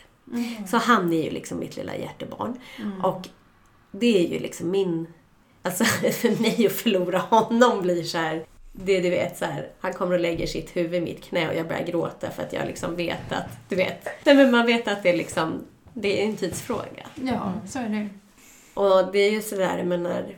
[0.68, 2.60] Så han är ju liksom mitt lilla hjärtebarn.
[3.04, 3.30] Och
[3.92, 5.08] det är ju liksom min...
[5.62, 8.46] Alltså för mig att förlora honom blir så här...
[8.72, 11.56] Det du vet så här, han kommer och lägger sitt huvud i mitt knä och
[11.56, 14.08] jag börjar gråta för att jag liksom vet att, du vet.
[14.26, 15.62] Nej men man vet att det är liksom,
[15.94, 17.08] det är en tidsfråga.
[17.16, 18.10] Ja, så är det.
[18.74, 20.36] Och det är ju sådär, jag menar,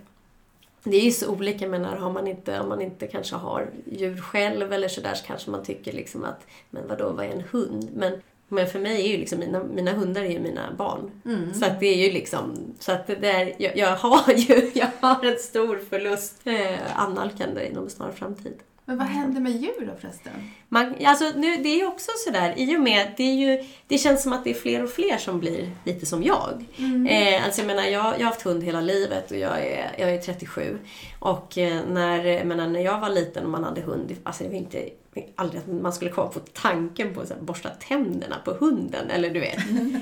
[0.83, 4.17] det är ju så olika, menar, har man inte, om man inte kanske har djur
[4.17, 7.89] själv eller sådär så kanske man tycker liksom att, men vadå, vad är en hund?
[7.95, 11.11] Men, men för mig är ju liksom, mina, mina hundar är ju mina barn.
[11.53, 14.87] Så att det är ju liksom, så att det där, jag, jag har ju, jag
[14.99, 18.53] har en stor förlust eh, annalkande inom en snar framtid.
[18.85, 20.33] Men vad händer med djur då förresten?
[20.69, 23.97] Man, alltså nu, det är ju också sådär, i och med, det, är ju, det
[23.97, 26.65] känns som att det är fler och fler som blir lite som jag.
[27.09, 30.13] Eh, alltså jag menar, jag, jag har haft hund hela livet och jag är, jag
[30.13, 30.77] är 37.
[31.19, 34.49] Och eh, när, jag menar, när jag var liten och man hade hund, alltså det
[34.49, 34.89] var inte
[35.35, 39.09] aldrig att man skulle komma på tanken på att borsta tänderna på hunden.
[39.09, 39.59] Eller du vet.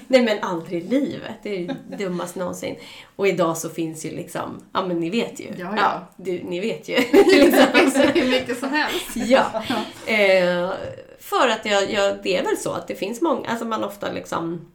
[0.07, 1.35] Nej men aldrig i livet.
[1.43, 2.75] Det är ju dummast någonsin.
[3.15, 5.47] Och idag så finns ju liksom, ja men ni vet ju.
[5.57, 6.07] Ja, ja.
[6.17, 6.95] du, ni vet ju.
[7.11, 9.15] Det finns hur mycket som helst.
[9.15, 9.63] Ja.
[10.05, 10.71] Eh,
[11.19, 14.11] för att jag, jag, det är väl så att det finns många, alltså man ofta
[14.11, 14.71] liksom,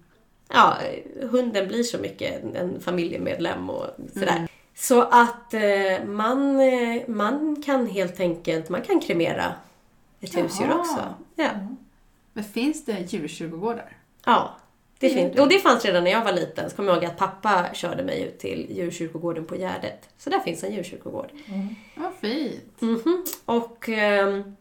[0.53, 0.77] ja,
[1.31, 4.37] hunden blir så mycket en, en familjemedlem och sådär.
[4.37, 4.49] Mm.
[4.75, 9.53] Så att eh, man, eh, man kan helt enkelt, man kan kremera
[10.21, 10.43] ett Jaha.
[10.43, 11.15] husdjur också.
[11.35, 11.51] Ja.
[12.33, 13.97] Men finns det djurkyrkogårdar?
[14.25, 14.55] ja.
[15.01, 15.35] Det Det finns.
[15.37, 16.71] gör Och det fanns redan när jag var liten.
[16.71, 20.09] Så kommer jag ihåg att pappa körde mig ut till djurkyrkogården på Gärdet.
[20.19, 21.29] Så där finns en djurkyrkogård.
[21.97, 22.81] Vad fint.
[22.81, 23.25] Mhm.
[23.45, 24.57] Och, ehm,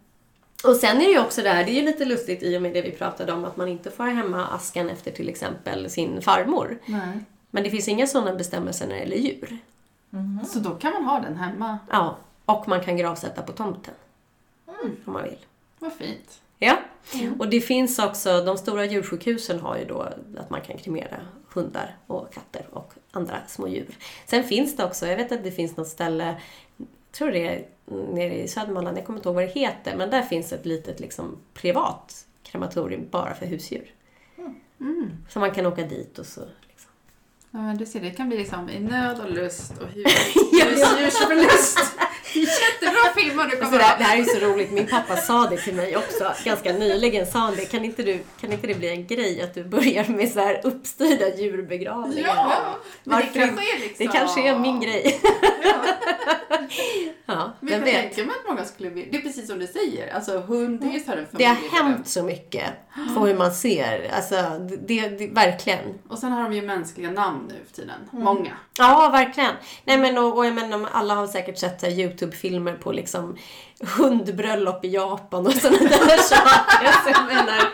[0.64, 2.62] och sen är det ju också det här, det är ju lite lustigt i och
[2.62, 6.22] med det vi pratade om att man inte får hemma askan efter till exempel sin
[6.22, 6.80] farmor.
[6.86, 7.20] Nej.
[7.51, 9.58] Men det finns inga sådana bestämmelser när det gäller djur.
[10.47, 11.78] Så då kan man ha den hemma.
[11.91, 13.93] Ja, och man kan gravsätta på tomten.
[15.05, 15.38] Om man vill.
[15.80, 16.41] Vad fint.
[16.59, 16.80] Ja,
[17.39, 20.01] och det finns också, de stora djursjukhusen har ju då
[20.38, 21.17] att man kan kremera
[21.53, 23.97] hundar och katter och andra små djur.
[24.25, 26.41] Sen finns det också, jag vet att det finns något ställe,
[26.78, 27.67] jag tror det är
[28.13, 30.99] nere i Södermanland, jag kommer inte ihåg vad det heter, men där finns ett litet
[30.99, 33.93] liksom privat krematorium bara för husdjur.
[34.80, 35.11] Mm.
[35.30, 36.91] Så man kan åka dit och så liksom.
[37.51, 41.97] Ja, men du ser, det kan bli liksom i nöd och lust och hus, husdjursförlust.
[42.40, 43.98] Jättebra filmer du Alltså kommer det, här, ha.
[43.98, 47.26] det här är så roligt, min pappa sa det till mig också ganska nyligen.
[47.26, 50.06] Sa han det, kan inte, du, kan inte det bli en grej att du börjar
[50.08, 52.28] med så här uppstyrda djurbegravningar?
[52.36, 54.06] Ja, men det kanske är liksom...
[54.06, 55.22] Det kanske är min grej.
[57.26, 58.02] ja, Men vem jag vet.
[58.02, 59.12] tänker mig att många skulle vilja...
[59.12, 60.16] Det är precis som du säger.
[60.16, 62.64] Alltså hund, det är ju så här en Det har hänt så mycket
[63.16, 64.12] på hur man ser.
[64.16, 64.36] Alltså,
[64.88, 65.80] det, det, verkligen.
[66.10, 68.00] Och sen har de ju mänskliga namn nu för tiden.
[68.12, 68.52] Många.
[68.78, 69.52] Ja, verkligen.
[69.86, 71.90] Nej, men, och, och jag menar, alla har säkert sett här
[72.28, 73.38] Youtube-filmer på liksom
[73.97, 76.91] hundbröllop i Japan och sådana där saker.
[77.03, 77.69] Så, jag menar,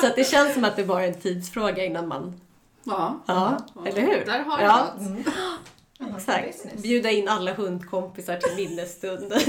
[0.00, 2.40] så att det känns som att det bara är en tidsfråga innan man...
[2.84, 3.20] Ja.
[3.26, 4.24] Ja, eller hur?
[4.26, 6.14] Där har du ja, något.
[6.16, 6.46] Exakt.
[6.46, 6.82] business.
[6.82, 9.32] Bjuda in alla hundkompisar till minnesstund.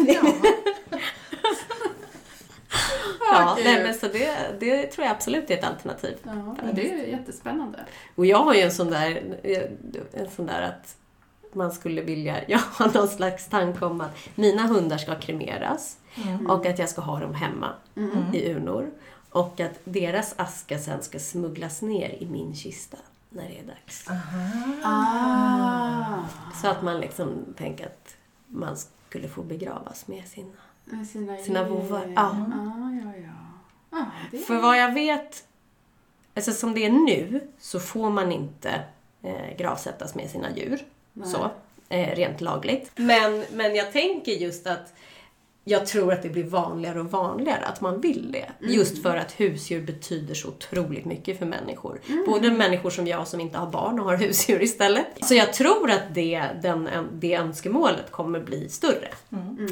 [3.31, 3.35] Ja.
[3.35, 6.17] Ja, nej, men så det, det tror jag absolut är ett alternativ.
[6.23, 7.85] Ja, det är ju jättespännande.
[8.15, 9.37] Och jag har ju en sån där,
[10.13, 10.95] en sån där att
[11.55, 15.97] man skulle vilja, jag har någon slags tanke om att mina hundar ska kremeras
[16.47, 17.73] och att jag ska ha dem hemma
[18.33, 18.91] i urnor.
[19.29, 22.97] Och att deras aska sen ska smugglas ner i min kista
[23.29, 24.07] när det är dags.
[24.83, 26.17] Ah.
[26.61, 28.15] Så att man liksom tänker att
[28.47, 28.77] man
[29.09, 30.51] skulle få begravas med sina
[30.85, 32.91] Med Sina, Sina vovvar, Ja, ja.
[33.03, 33.29] ja,
[33.91, 34.05] ja.
[34.31, 35.47] det För vad jag vet,
[36.35, 38.83] alltså som det är nu, så får man inte
[39.21, 40.85] eh, gravsättas med sina djur.
[41.13, 41.29] Nej.
[41.29, 41.51] Så,
[41.89, 42.91] eh, rent lagligt.
[42.95, 44.93] Men, men jag tänker just att
[45.63, 48.51] jag tror att det blir vanligare och vanligare att man vill det.
[48.59, 51.99] Just för att husdjur betyder så otroligt mycket för människor.
[52.25, 55.07] Både människor som jag som inte har barn och har husdjur istället.
[55.21, 59.09] Så jag tror att det, den, det önskemålet kommer bli större.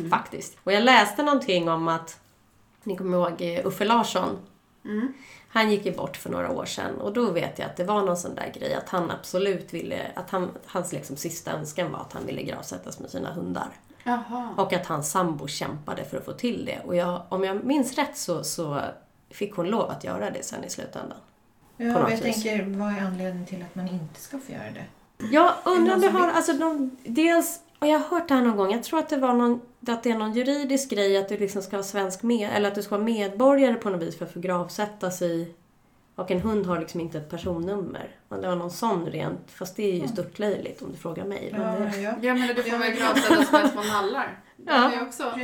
[0.10, 0.58] Faktiskt.
[0.64, 2.20] Och jag läste någonting om att,
[2.84, 4.38] ni kommer ihåg eh, Uffe Larsson?
[5.58, 8.04] Han gick ju bort för några år sedan och då vet jag att det var
[8.04, 12.00] någon sån där grej att han absolut ville, att han, hans liksom sista önskan var
[12.00, 13.68] att han ville gravsättas med sina hundar.
[14.04, 14.54] Jaha.
[14.58, 16.80] Och att hans sambo kämpade för att få till det.
[16.86, 18.82] Och jag, om jag minns rätt så, så
[19.30, 21.18] fick hon lov att göra det sen i slutändan.
[21.78, 22.22] Ja, jag vis.
[22.22, 24.86] tänker, vad är anledningen till att man inte ska få göra det?
[25.32, 28.58] Jag undrar om som har, alltså de, dels, och jag har hört det här någon
[28.58, 31.38] gång, jag tror att det var någon, att det är någon juridisk grej att du
[31.38, 34.26] liksom ska vara svensk med, eller att du ska vara medborgare på något vis för
[34.26, 35.54] att få gravsättas i,
[36.16, 38.08] och en hund har liksom inte ett personnummer.
[38.30, 41.50] Men det var någon sån rent, fast det är ju störtlöjligt om du frågar mig.
[41.52, 42.14] Men Ja, det, ja.
[42.22, 44.40] Ja, men du får väl gravställas med små nallar.
[44.66, 44.92] Ja.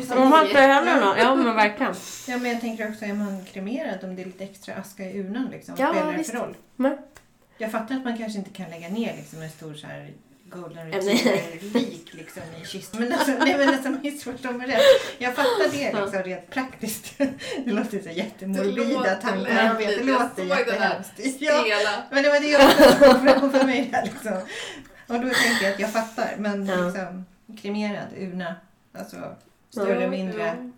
[0.10, 1.94] om man behöver någon, ja men verkligen.
[2.28, 5.20] ja, men jag tänker också, är man kremerad om det är lite extra aska i
[5.20, 5.76] urnan liksom?
[5.78, 6.32] Ja, spelar det visst.
[6.32, 6.58] för roll?
[6.76, 6.98] Men,
[7.58, 10.12] Jag fattar att man kanske inte kan lägga ner liksom en stor så här
[10.56, 13.02] golden Ja, retriever-lik liksom i kistan.
[13.02, 14.82] Men alltså, nej men alltså missförstå mig rätt.
[15.18, 17.18] Jag fattar det liksom rent praktiskt.
[17.66, 19.66] Det låter så jättemorbida tankar.
[19.66, 21.14] Jag vet, det låter jättehemskt.
[21.40, 21.64] Ja,
[22.12, 24.34] men det var det jag för, för mig liksom.
[25.08, 26.36] Och då tänker jag att jag fattar.
[26.38, 26.76] Men Ja.
[26.76, 27.26] liksom
[27.62, 28.56] kremerad urna.
[28.98, 29.16] Alltså
[29.70, 30.72] större, Ja, mindre,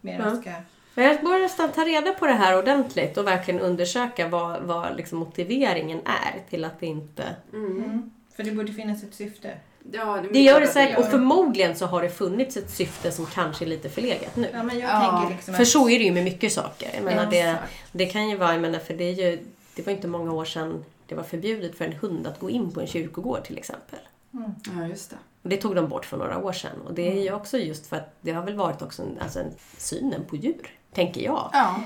[0.00, 0.24] mer Ja.
[0.24, 0.52] aska.
[0.94, 4.96] Men jag borde nästan ta reda på det här ordentligt och verkligen undersöka vad, vad
[4.96, 7.24] liksom motiveringen är till att det inte...
[7.52, 8.10] Mm.
[8.36, 9.56] För det borde finnas ett syfte.
[9.92, 13.26] Ja, är Det gör det säkert och förmodligen så har det funnits ett syfte som
[13.26, 14.48] kanske är lite förlegat nu.
[14.52, 15.68] Ja, men jag Ja, tänker liksom För att...
[15.68, 16.90] så är det ju med mycket saker.
[16.94, 17.58] Jag menar, det,
[17.92, 19.38] det kan ju vara, jag menar, för det är ju...
[19.74, 22.72] Det var inte många år sedan det var förbjudet för en hund att gå in
[22.72, 23.98] på en kyrkogård till exempel.
[24.30, 25.16] Ja, just det.
[25.42, 26.80] Och det tog de bort för några år sedan.
[26.86, 29.38] Och det är ju också just för att det har väl varit också en, alltså
[29.40, 31.50] en synen på djur, tänker jag.
[31.52, 31.80] Ja.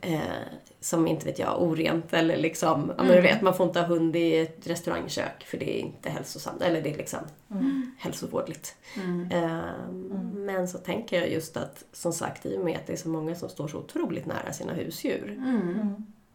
[0.00, 0.20] eh,
[0.86, 3.86] som inte vet jag, orent eller liksom, ja men du vet man får inte ha
[3.86, 7.18] hund i ett restaurangkök för det är inte hälsosamt, eller det är liksom
[7.98, 8.74] hälsovårdligt.
[9.32, 9.60] Eh,
[10.34, 13.08] Men så tänker jag just att som sagt i och med att det är så
[13.08, 15.42] många som står så otroligt nära sina husdjur.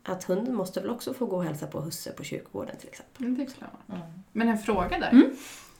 [0.03, 3.23] Att hunden måste väl också få gå och hälsa på husse på kyrkogården till exempel.
[3.25, 3.99] Mm, Det är klart.
[4.31, 5.31] Men en fråga där.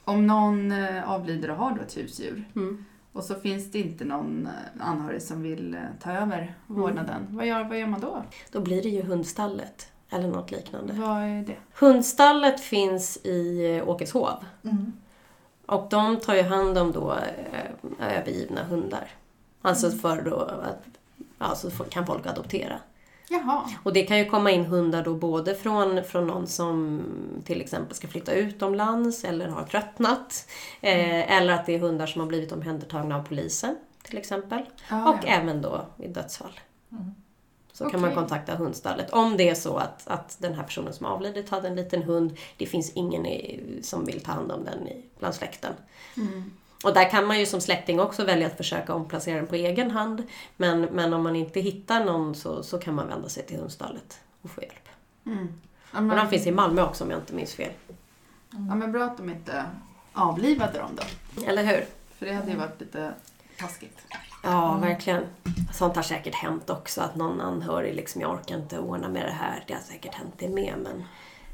[0.04, 2.84] Om någon eh, avlider och har då ett husdjur Mm.
[3.12, 7.26] Och så finns det inte någon eh, anhörig som vill eh, ta över vårdnaden.
[7.30, 8.22] Vad, gör, vad gör man då?
[8.52, 10.92] Då blir det ju hundstallet eller något liknande.
[10.92, 11.56] Vad är det?
[11.78, 14.44] Hundstallet finns i eh, Åkeshov.
[14.64, 14.92] Mm.
[15.66, 17.16] Och de tar ju hand om då
[18.00, 19.08] övergivna hundar.
[19.62, 20.84] Alltså för då att,
[21.38, 22.78] ja, så får- kan folk adoptera.
[23.32, 23.70] Jaha.
[23.82, 27.02] Och det kan ju komma in hundar då både från, från någon som
[27.44, 30.46] till exempel ska flytta utomlands eller har tröttnat.
[30.80, 34.62] Eh, eller att det är hundar som har blivit omhändertagna av polisen till exempel.
[34.88, 35.28] Ah, och ja.
[35.28, 36.60] även då vid dödsfall.
[37.72, 39.10] Så kan man kontakta hundstallet.
[39.10, 42.36] Om det är så att, att den här personen som avlidit hade en liten hund,
[42.56, 45.72] det finns ingen i, som vill ta hand om den i, bland släkten.
[46.84, 49.90] Och där kan man ju som släkting också välja att försöka omplacera den på egen
[49.90, 50.22] hand.
[50.56, 54.20] Men, men om man inte hittar någon så, så kan man vända sig till hundstallet
[54.42, 54.88] och få hjälp.
[55.26, 55.48] Mm.
[55.90, 57.72] Men men, de finns i Malmö också om jag inte minns fel.
[58.50, 59.64] ja, men bra att de inte
[60.12, 61.02] avlivade dem då.
[61.46, 61.84] Eller hur?
[62.18, 63.14] För det hade ju varit lite
[63.58, 63.98] taskigt.
[64.42, 65.24] Ja, verkligen.
[65.72, 67.00] Sånt har säkert hänt också.
[67.00, 69.64] Att någon anhörig liksom, jag orkar inte ordna med det här.
[69.66, 70.74] Det har säkert hänt det med.
[70.82, 71.04] Men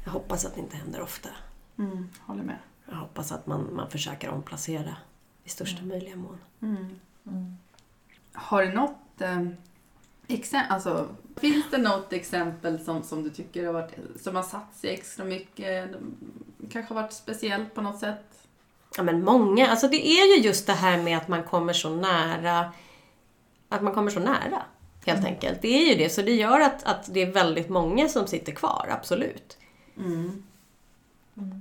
[0.03, 1.29] jag hoppas att det inte händer ofta.
[1.77, 2.57] Mm, håller med.
[2.89, 4.95] Jag hoppas att man, man försöker omplacera
[5.49, 6.37] i största möjliga mån.
[8.33, 9.47] Har du något eh,
[10.27, 13.91] exempel, alltså finns det något exempel som, som du tycker har varit,
[14.21, 15.89] som har satt sig extra mycket,
[16.71, 18.47] kanske har varit speciellt på något sätt?
[18.97, 19.67] Ja, men många.
[19.67, 22.71] Alltså det är ju just det här med att man kommer så nära.
[23.69, 24.63] Att man kommer så nära,
[25.05, 25.61] helt enkelt.
[25.61, 26.09] Det är ju det.
[26.09, 29.57] Så det gör att, att det är väldigt många som sitter kvar, absolut.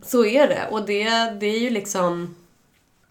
[0.05, 0.69] Så är det.
[0.71, 1.05] Och det,
[1.41, 2.35] det är ju liksom...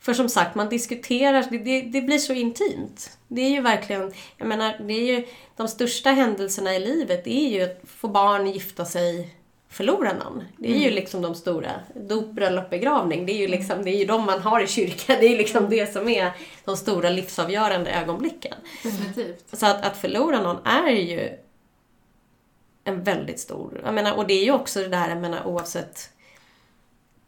[0.08, 3.18] För som sagt, man diskuterar, det, det, det blir så intimt.
[3.28, 7.50] Det är ju verkligen, jag menar, det är ju de största händelserna i livet, är
[7.50, 9.36] ju att få barn, gifta sig,
[9.70, 10.44] förlora någon.
[10.58, 13.26] Det är ju liksom de stora, dop, bröllop, begravning.
[13.26, 15.16] Det är ju liksom, det är ju de man har i kyrkan.
[15.20, 16.32] Det är ju liksom det som är
[16.66, 18.56] de stora livsavgörande ögonblicken.
[18.84, 19.46] Definitivt.
[19.54, 21.30] Så att, att förlora någon är ju
[22.84, 23.82] en väldigt stor...
[23.86, 26.10] Jag menar, och det är ju också det där, jag menar oavsett...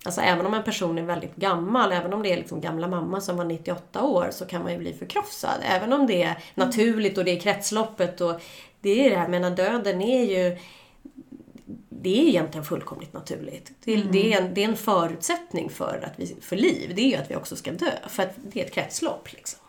[0.06, 3.22] Alltså även om en person är väldigt gammal, även om det är liksom gamla mamma
[3.22, 5.56] som var 98 år, så kan man ju bli förkrossad.
[5.64, 8.42] Även om det är naturligt och det är kretsloppet och
[8.82, 10.58] det är det här, menar döden är ju...
[11.90, 13.72] Det är egentligen fullkomligt naturligt.
[13.84, 17.02] Det, är- det, är en, det är en förutsättning för, att vi, för liv, det
[17.02, 17.92] är ju att vi också ska dö.
[18.08, 19.28] För att det är ett kretslopp.
[19.34, 19.60] Liksom.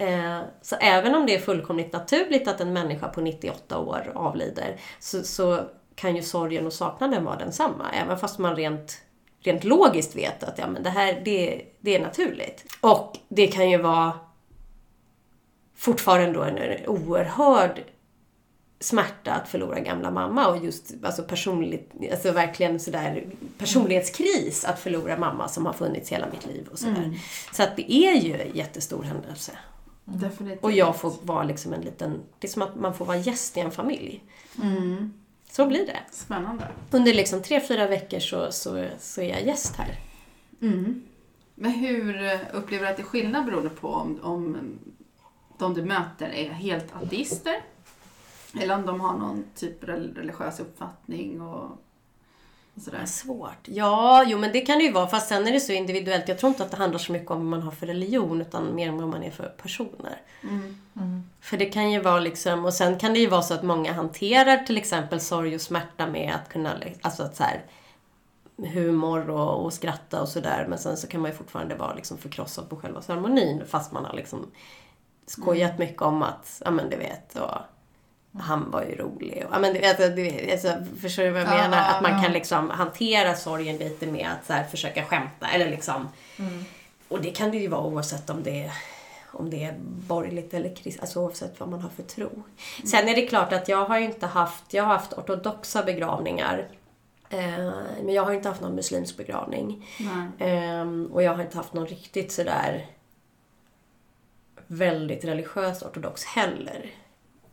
[0.00, 4.76] Eh, så även om det är fullkomligt naturligt att en människa på 98 år avlider
[5.00, 5.60] så, så
[5.94, 7.90] kan ju sorgen och saknaden vara densamma.
[8.02, 8.98] Även fast man rent,
[9.40, 12.64] rent logiskt vet att ja, men det här det, det är naturligt.
[12.80, 14.12] Och det kan ju vara
[15.76, 17.82] fortfarande då en, oerhörd
[18.80, 23.26] smärta att förlora gamla mamma och just alltså personligt, alltså verkligen sådär
[23.58, 27.20] personlighetskris att förlora mamma som har funnits hela mitt liv och sådär.
[27.52, 29.52] Så att det är ju en jättestor händelse.
[30.04, 30.64] Definitivt.
[30.64, 33.56] Och jag får vara liksom en liten, det är som att man får vara gäst
[33.56, 34.24] i en familj.
[34.62, 35.12] Mm.
[35.50, 36.00] Så blir det.
[36.10, 36.68] Spännande.
[36.90, 39.98] Under liksom tre, fyra veckor så, så, så är jag gäst här.
[40.62, 41.02] Mm.
[41.54, 44.56] Men hur eh, upplever du att det är skillnad beroende på om, om
[45.58, 47.62] de du möter är helt ateister?
[48.60, 51.70] Eller om de har någon typ rel- religiös uppfattning och
[52.80, 53.06] sådär?
[53.06, 53.58] Svårt.
[53.64, 55.06] Ja, jo men det kan det ju vara.
[55.06, 56.28] Fast sen är det så individuellt.
[56.28, 58.74] Jag tror inte att det handlar så mycket om vad man har för religion utan
[58.74, 60.20] mer om vad man är för personer.
[61.40, 63.92] För det kan ju vara liksom, och sen kan det ju vara så att många
[63.92, 67.64] hanterar till exempel sorg och smärta med att kunna, alltså att så här,
[68.56, 70.66] humor och, och skratta och sådär.
[70.68, 74.04] Men sen så kan man ju fortfarande vara liksom förkrossad på själva ceremonin fast man
[74.04, 74.50] har liksom
[75.26, 77.56] skojat mycket om att, ja men du vet, och
[78.40, 79.46] han var ju rolig.
[79.50, 80.00] Och, men vet,
[80.52, 81.90] alltså, förstår du vad jag Ja, menar?
[81.90, 86.08] Att man kan liksom hantera sorgen lite med att så här, försöka skämta eller liksom.
[87.08, 88.72] Och det kan det ju vara oavsett om det är
[89.32, 92.42] om det är borgerligt eller kristet, alltså oavsett vad man har för tro.
[92.84, 96.68] Sen är det klart att jag har ju inte haft, jag har haft ortodoxa begravningar.
[97.30, 97.70] Eh,
[98.02, 99.86] men jag har inte haft någon muslimsk begravning.
[100.38, 102.86] Ehm, och jag har inte haft någon riktigt sådär
[104.66, 106.90] väldigt religiös ortodox heller.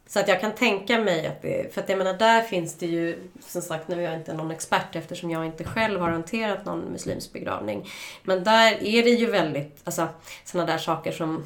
[0.07, 2.85] Så att jag kan tänka mig att det, för att jag menar där finns det
[2.85, 6.65] ju, som sagt nu är jag inte någon expert eftersom jag inte själv har hanterat
[6.65, 7.89] någon muslimsk begravning.
[8.23, 10.07] Men där är det ju väldigt, alltså
[10.43, 11.43] sådana där saker som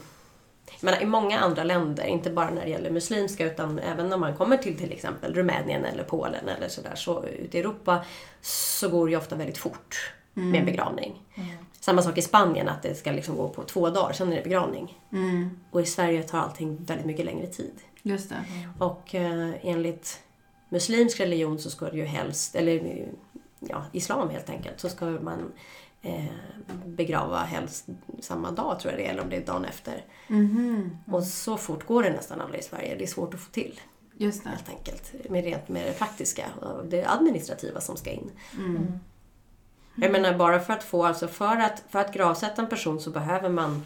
[0.82, 4.36] Men I många andra länder, inte bara när det gäller muslimska utan även när man
[4.36, 8.05] kommer till till exempel Rumänien eller Polen eller sådär, så ute i Europa
[8.41, 11.22] så går det ju ofta väldigt fort med en begravning.
[11.80, 14.43] Samma sak i Spanien, att det ska liksom gå på två dagar, sen är det
[14.43, 14.99] begravning.
[15.72, 17.74] Och i Sverige tar allting väldigt mycket längre tid.
[18.03, 18.43] Just det.
[18.79, 20.23] Och eh, enligt
[20.69, 23.07] muslimsk religion så ska det ju helst, eller
[23.59, 25.51] ja, islam helt enkelt, så ska man
[26.01, 26.25] eh,
[26.85, 27.85] begrava helst
[28.19, 30.05] samma dag tror jag det är, eller om det är dagen efter.
[31.05, 32.95] Och så fort går det nästan aldrig i Sverige.
[32.95, 33.79] Det är svårt att få till
[34.17, 34.49] Just det.
[34.49, 35.29] helt enkelt.
[35.29, 36.45] Med rent med det praktiska
[36.85, 38.31] det administrativa som ska in.
[39.95, 43.09] Jag menar bara för att få, alltså för att, för att gravsätta en person så
[43.09, 43.85] behöver man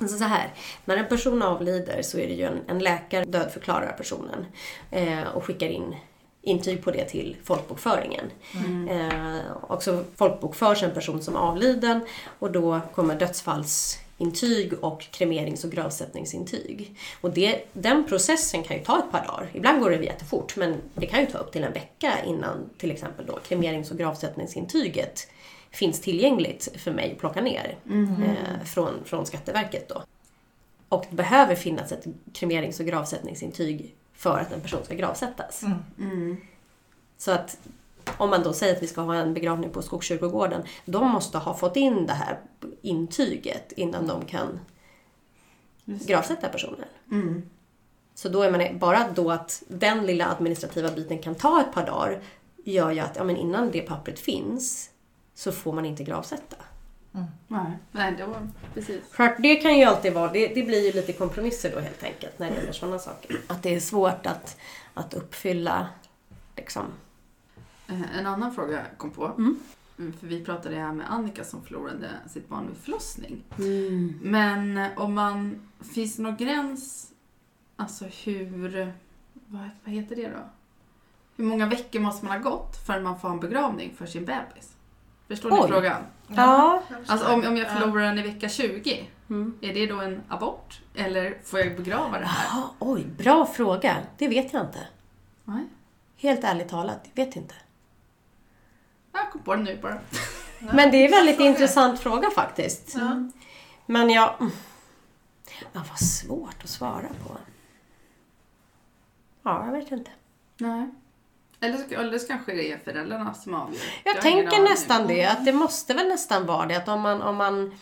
[0.00, 3.92] Alltså så här, när en person avlider så är det ju en, en läkare dödförklarar
[3.92, 4.46] personen
[4.90, 5.94] eh, och skickar in
[6.42, 8.30] intyg på det till folkbokföringen.
[8.90, 12.00] Eh, och så folkbokförs en person som avliden
[12.38, 16.96] och då kommer dödsfallsintyg och kremerings och gravsättningsintyg.
[17.20, 19.50] Och det, den processen kan ju ta ett par dagar.
[19.52, 22.90] Ibland går det jättefort men det kan ju ta upp till en vecka innan till
[22.90, 25.28] exempel då kremerings och gravsättningsintyget
[25.70, 27.76] finns tillgängligt för mig att plocka ner
[28.24, 29.88] eh, från, från Skatteverket.
[29.88, 30.02] Då.
[30.88, 35.64] Och det behöver finnas ett kremerings och gravsättningsintyg för att en person ska gravsättas.
[37.18, 37.58] Så att
[38.16, 41.54] om man då säger att vi ska ha en begravning på Skogskyrkogården, de måste ha
[41.54, 42.38] fått in det här
[42.82, 44.60] intyget innan de kan
[45.84, 46.86] gravsätta personen.
[48.14, 51.86] Så då är man bara då att den lilla administrativa biten kan ta ett par
[51.86, 52.22] dagar
[52.64, 54.90] gör ju att ja, men innan det pappret finns
[55.40, 56.56] så får man inte gravsätta.
[57.48, 59.00] Nej, Nej det var precis.
[59.10, 62.38] För det kan ju alltid vara, det, det blir ju lite kompromisser då helt enkelt
[62.38, 63.36] när det gäller sådana saker.
[63.46, 64.56] Att det är svårt att,
[64.94, 65.88] att uppfylla
[66.56, 66.84] liksom.
[67.88, 69.26] Eh, En annan fråga jag kom på.
[69.26, 69.58] Mm,
[70.20, 73.42] För vi pratade här med Annika som förlorade sitt barn vid förlossning.
[74.22, 77.12] Men eh, om man, finns det någon gräns,
[77.76, 78.92] alltså hur,
[79.46, 80.48] vad, vad heter det då?
[81.36, 84.76] Hur många veckor måste man ha gått förrän man får en begravning för sin bebis?
[85.30, 85.68] Förstår ni Oj.
[85.68, 86.02] frågan?
[86.26, 86.82] Ja.
[87.06, 89.58] Alltså om, om jag förlorar den i vecka 20, Mm.
[89.60, 90.80] är det då en abort?
[90.94, 92.44] Eller får jag begrava det här?
[92.58, 93.96] Jaha, oj, bra fråga.
[94.18, 94.86] Det vet jag inte.
[95.44, 95.64] Nej,
[96.16, 97.54] Helt ärligt talat, jag vet inte.
[99.12, 99.98] jag kom på det nu bara.
[100.58, 102.96] Men det är en väldigt intressant fråga faktiskt.
[103.86, 104.34] Men jag...
[104.40, 104.52] mm.
[105.72, 107.36] Ja, vad svårt att svara på.
[109.42, 110.10] Ja, jag vet inte.
[110.58, 110.90] Nej.
[111.60, 113.80] Eller, så- eller så kanske det är föräldrarna som avgör.
[114.04, 116.76] Jag ingen tänker nästan det, att det måste väl nästan vara det.
[116.76, 117.22] Att om man...
[117.22, 117.74] Om man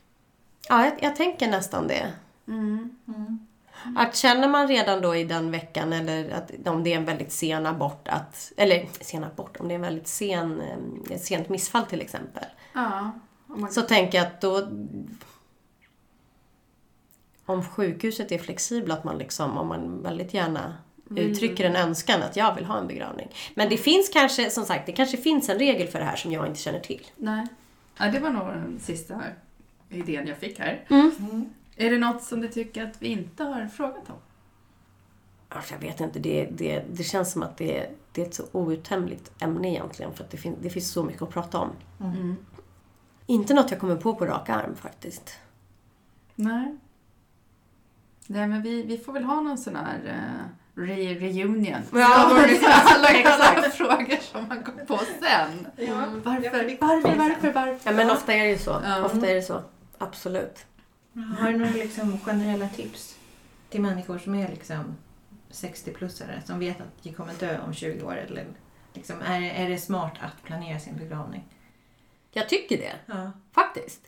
[0.69, 2.13] ja, jag, jag tänker nästan det.
[2.49, 2.91] Mm.
[3.97, 7.33] Att känner man redan då i den veckan, eller att, om det är en väldigt
[7.33, 11.49] sen abort, att, eller sen abort, om det är en väldigt sen, eh, ett sent
[11.49, 12.45] missfall till exempel.
[12.73, 13.11] Ja.
[13.47, 14.69] man- Så tänker jag att då...
[17.47, 20.75] Om sjukhuset är flexibla, att man liksom, om man väldigt gärna
[21.17, 23.29] uttrycker en önskan att jag vill ha en begravning.
[23.55, 26.33] Men det finns kanske, som sagt, det kanske finns en regel för det här som
[26.33, 27.07] jag inte känner till.
[27.17, 27.47] Nej.
[27.99, 29.23] Ja, det var nog den sista
[29.89, 30.85] idén jag fick här.
[30.91, 31.51] Mm.
[31.77, 34.17] Är det något som du tycker att vi inte har frågat om?
[35.49, 38.45] Alltså, jag vet inte, det, det, det känns som att det, det är ett så
[38.53, 41.71] outtömligt ämne egentligen, för att det, fin, det finns så mycket att prata om.
[42.01, 42.37] Mm.
[43.27, 45.39] Inte något jag kommer på på rak arm faktiskt.
[46.35, 46.77] Nej.
[48.27, 51.83] Nej, men vi, vi får väl ha någon sån här uh, re reunion.
[51.93, 55.67] Ja, exakt, alla alla frågor som man kom på sen.
[55.77, 56.05] Ja.
[56.25, 57.91] Varför, Ja, för det- varför, varför, varför?
[57.91, 58.81] Ja, men ofta är det ju så.
[58.85, 59.05] Ja.
[59.05, 59.63] Ofta är det så.
[59.99, 60.67] Absolut.
[61.39, 63.17] Har du några liksom generella tips
[63.71, 64.97] till människor som är liksom
[65.53, 68.17] 60-plussare som vet att de kommer dö om 20 år?
[68.17, 68.47] Eller
[68.95, 71.45] liksom, är, är det smart att planera sin begravning?
[72.33, 72.93] Jag tycker det.
[73.07, 73.33] Ja.
[73.53, 74.01] Faktiskt.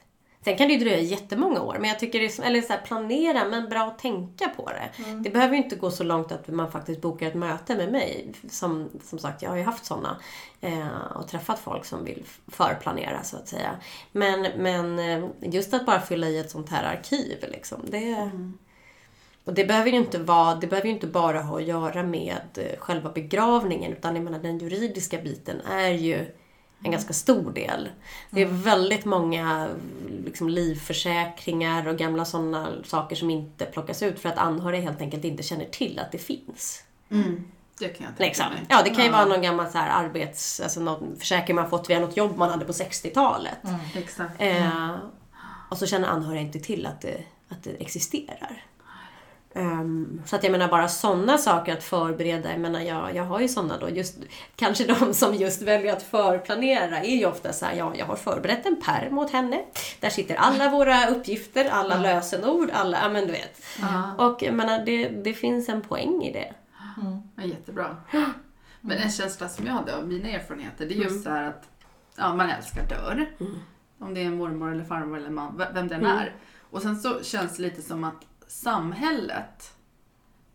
[0.44, 2.80] Sen kan det ju dröja jättemånga år, men jag tycker det är, eller så här,
[2.80, 5.12] planera, men bra att tänka på det.
[5.24, 8.32] Det behöver ju inte gå så långt att man faktiskt bokar ett möte med mig.
[8.50, 10.20] Som, som sagt, jag har ju haft sådana.
[10.60, 13.76] Eh, och träffat folk som vill förplanera, så att säga.
[14.12, 18.30] Men, men eh, just att bara fylla i ett sånt här arkiv, liksom, det...
[19.44, 22.78] Och det behöver ju inte vara, det behöver inte bara ha att göra med eh,
[22.78, 26.26] själva begravningen, utan jag menar den juridiska biten är ju
[26.82, 27.88] en ganska stor del.
[28.30, 29.68] Det är väldigt många
[30.24, 35.24] liksom, livförsäkringar och gamla sådana saker som inte plockas ut för att anhöriga helt enkelt
[35.24, 36.84] inte känner till att det finns.
[37.78, 38.46] Det kan jag tänka Liksom.
[38.52, 38.62] mig.
[38.68, 40.60] Ja, det kan ju vara någon gammal så här arbets...
[40.60, 43.58] Alltså någon försäkring man fått via något jobb man hade på 60-talet.
[43.94, 44.34] Exakt.
[44.38, 44.96] Eh,
[45.68, 48.64] och så känner anhöriga inte till att det, att det existerar.
[49.54, 53.40] Um, så att jag menar bara sådana saker att förbereda, jag menar jag, jag har
[53.40, 54.18] ju sådana då, just,
[54.56, 58.16] kanske de som just väljer att förplanera är ju ofta så här, ja jag har
[58.16, 59.64] förberett en pärm åt henne.
[60.00, 62.02] Där sitter alla våra uppgifter, alla mm.
[62.02, 63.62] lösenord, alla, ja men du vet.
[63.78, 64.16] Mm.
[64.16, 66.54] Och jag menar det, det finns en poäng i det.
[67.02, 67.18] Mm.
[67.36, 67.96] Ja, jättebra.
[68.80, 71.22] Men en känsla som jag hade av mina erfarenheter, det är just mm.
[71.22, 71.68] så här att
[72.16, 73.30] ja, man älskar dör.
[73.40, 73.52] Mm.
[73.98, 76.18] Om det är en mormor eller farmor eller man, vem den mm.
[76.18, 76.34] är.
[76.70, 79.74] Och sen så känns det lite som att samhället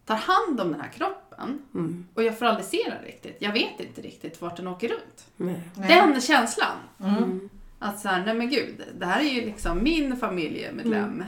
[0.06, 2.08] tar hand om den här kroppen mm.
[2.14, 3.38] och jag får aldrig se den riktigt.
[3.40, 5.26] Jag vet inte riktigt vart den åker runt.
[5.38, 5.62] Nej.
[5.76, 6.78] Den känslan.
[7.00, 7.50] Mm.
[7.80, 11.04] Att så här, nej men gud, det här är ju liksom min familjemedlem.
[11.04, 11.26] Mm.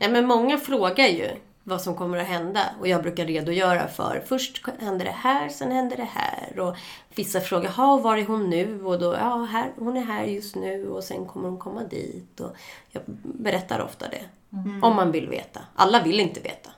[0.00, 1.28] Nej men många frågar ju
[1.62, 2.60] vad som kommer att hända.
[2.80, 6.60] Och jag brukar redogöra för, först händer det här, sen händer det här.
[6.60, 6.76] Och
[7.14, 8.84] vissa frågar, ha var är hon nu?
[8.84, 12.40] Och då, ja, här, hon är här just nu och sen kommer hon komma dit.
[12.40, 12.56] Och
[12.90, 14.24] jag berättar ofta det.
[14.54, 14.84] Mm.
[14.84, 15.60] Om man vill veta.
[15.74, 16.70] Alla vill inte veta.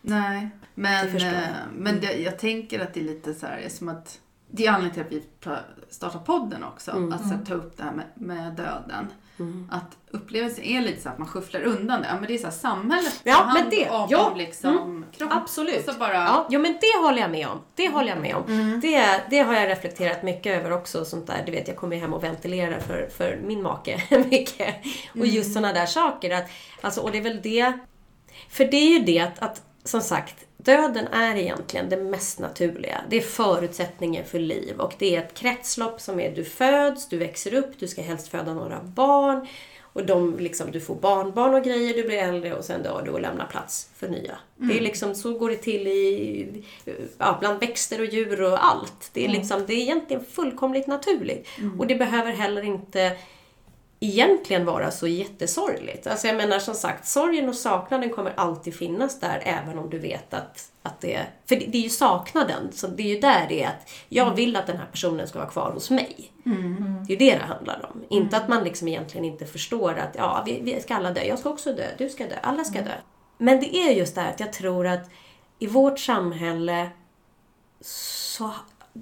[0.00, 4.20] Nej, men, eh, men det, jag tänker att det är lite så här, som att
[4.50, 6.90] det är anledningen till att vi startar podden också.
[6.90, 7.12] Mm.
[7.12, 9.06] Att så, ta upp det här med, med döden.
[9.38, 9.68] Mm.
[9.72, 12.08] Att upplevelsen är lite så att man skyfflar undan det.
[12.08, 15.04] Ja, men det är så här, samhället ja, hand men det, om ja, liksom mm,
[15.12, 15.38] kroppen.
[15.38, 15.84] Absolut.
[15.84, 16.14] Så bara...
[16.14, 17.60] ja, jo, men det håller jag med om.
[17.74, 18.44] Det håller jag med om.
[18.48, 18.80] Mm.
[18.80, 21.04] Det, det har jag reflekterat mycket över också.
[21.04, 24.74] Sånt där, du vet, jag kommer hem och ventilerar för, för min make mycket.
[25.10, 25.28] Och mm.
[25.28, 26.30] just sådana där saker.
[26.30, 27.72] Att, alltså, och det är väl det.
[28.48, 33.00] För det är ju det att, att som sagt, Döden är egentligen det mest naturliga.
[33.08, 37.18] Det är förutsättningen för liv och det är ett kretslopp som är du föds, du
[37.18, 39.46] växer upp, du ska helst föda några barn
[39.92, 43.10] och de, liksom, du får barnbarn och grejer, du blir äldre och sen dör du
[43.10, 44.38] och lämnar plats för nya.
[44.58, 44.68] Mm.
[44.68, 46.64] Det är liksom, så går det till i,
[47.18, 49.10] ja, bland växter och djur och allt.
[49.12, 49.40] Det är, mm.
[49.40, 51.48] liksom, det är egentligen fullkomligt naturligt.
[51.58, 51.80] Mm.
[51.80, 53.16] Och det behöver heller inte
[54.00, 56.06] egentligen vara så jättesorgligt.
[56.06, 59.98] Alltså jag menar som sagt, sorgen och saknaden kommer alltid finnas där även om du
[59.98, 61.26] vet att, att det.
[61.46, 64.24] För det, det är ju saknaden, så det är ju där det är att jag
[64.24, 64.36] mm.
[64.36, 66.32] vill att den här personen ska vara kvar hos mig.
[66.46, 67.04] Mm.
[67.06, 68.04] Det är ju det det handlar om.
[68.08, 71.38] Inte att man liksom egentligen inte förstår att ja, vi, vi ska alla dö, jag
[71.38, 72.94] ska också dö, du ska dö, alla ska dö.
[73.38, 75.10] Men det är just det här att jag tror att
[75.58, 76.90] i vårt samhälle
[77.80, 78.50] så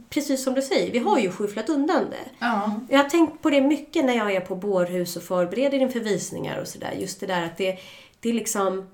[0.09, 2.30] precis som du säger, vi har ju skyfflat undan det.
[2.39, 2.80] Ja.
[2.89, 6.61] Jag har tänkt på det mycket när jag är på bårhus och förbereder inför visningar
[6.61, 6.93] och sådär.
[6.99, 7.78] Just det där att det,
[8.20, 8.89] det är liksom...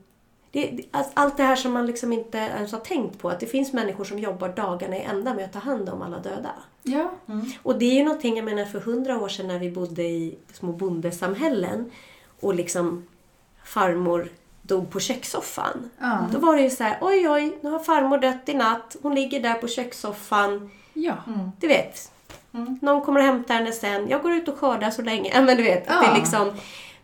[0.50, 0.80] Det,
[1.14, 3.28] allt det här som man liksom inte ens har tänkt på.
[3.28, 6.18] Att det finns människor som jobbar dagarna i ända med att ta hand om alla
[6.18, 6.50] döda.
[6.82, 7.10] Ja.
[7.28, 7.46] Mm.
[7.62, 10.38] Och det är ju någonting, jag menar för hundra år sedan när vi bodde i
[10.52, 11.90] små bondesamhällen
[12.40, 13.06] och liksom
[13.64, 14.28] farmor
[14.62, 15.90] dog på kökssoffan.
[16.00, 16.24] Mm.
[16.32, 18.96] Då var det ju så här, oj oj, nu har farmor dött i natt.
[19.02, 21.16] Hon ligger där på kökssoffan Ja.
[21.26, 21.52] Mm.
[21.60, 22.12] Du vet.
[22.54, 22.78] Mm.
[22.82, 24.08] Någon kommer och hämtar henne sen.
[24.08, 25.40] Jag går ut och skördar så länge.
[25.40, 26.00] men du vet, ja.
[26.00, 26.52] det är liksom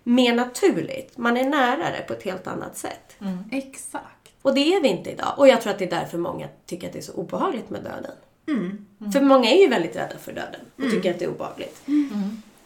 [0.03, 1.19] mer naturligt.
[1.19, 3.17] Man är nära det på ett helt annat sätt.
[3.21, 3.39] Mm.
[3.53, 4.05] Exakt.
[4.43, 5.35] Och det är vi inte idag.
[5.37, 7.83] Och jag tror att det är därför många tycker att det är så obehagligt med
[7.83, 8.13] döden.
[8.49, 8.87] Mm.
[9.01, 9.13] Mm.
[9.13, 10.95] För många är ju väldigt rädda för döden och mm.
[10.95, 11.83] tycker att det är obehagligt.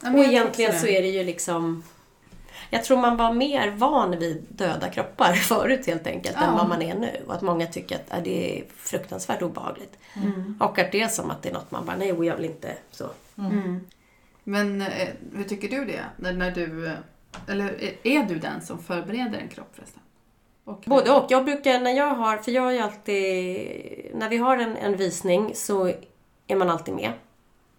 [0.01, 1.83] Och egentligen så är det ju liksom
[2.73, 6.47] jag tror man var mer van vid döda kroppar förut helt enkelt ja.
[6.47, 7.11] än vad man är nu.
[7.27, 9.99] Och att många tycker att äh, det är fruktansvärt obehagligt.
[10.15, 10.57] Mm.
[10.61, 12.77] Och att det är som att det är något man bara, nej jag vill inte
[12.91, 13.11] så.
[13.39, 13.53] Mm.
[13.53, 13.87] mm.
[14.45, 16.05] Men eh, hur tycker du det?
[16.17, 16.93] När, när du, eh,
[17.49, 20.03] eller är du den som förbereder en kropp förresten?
[20.65, 21.27] Och Både och.
[21.31, 25.53] Jag brukar, när jag har, för jag är alltid, när vi har en, en visning
[25.55, 25.93] så
[26.47, 27.13] är man alltid med.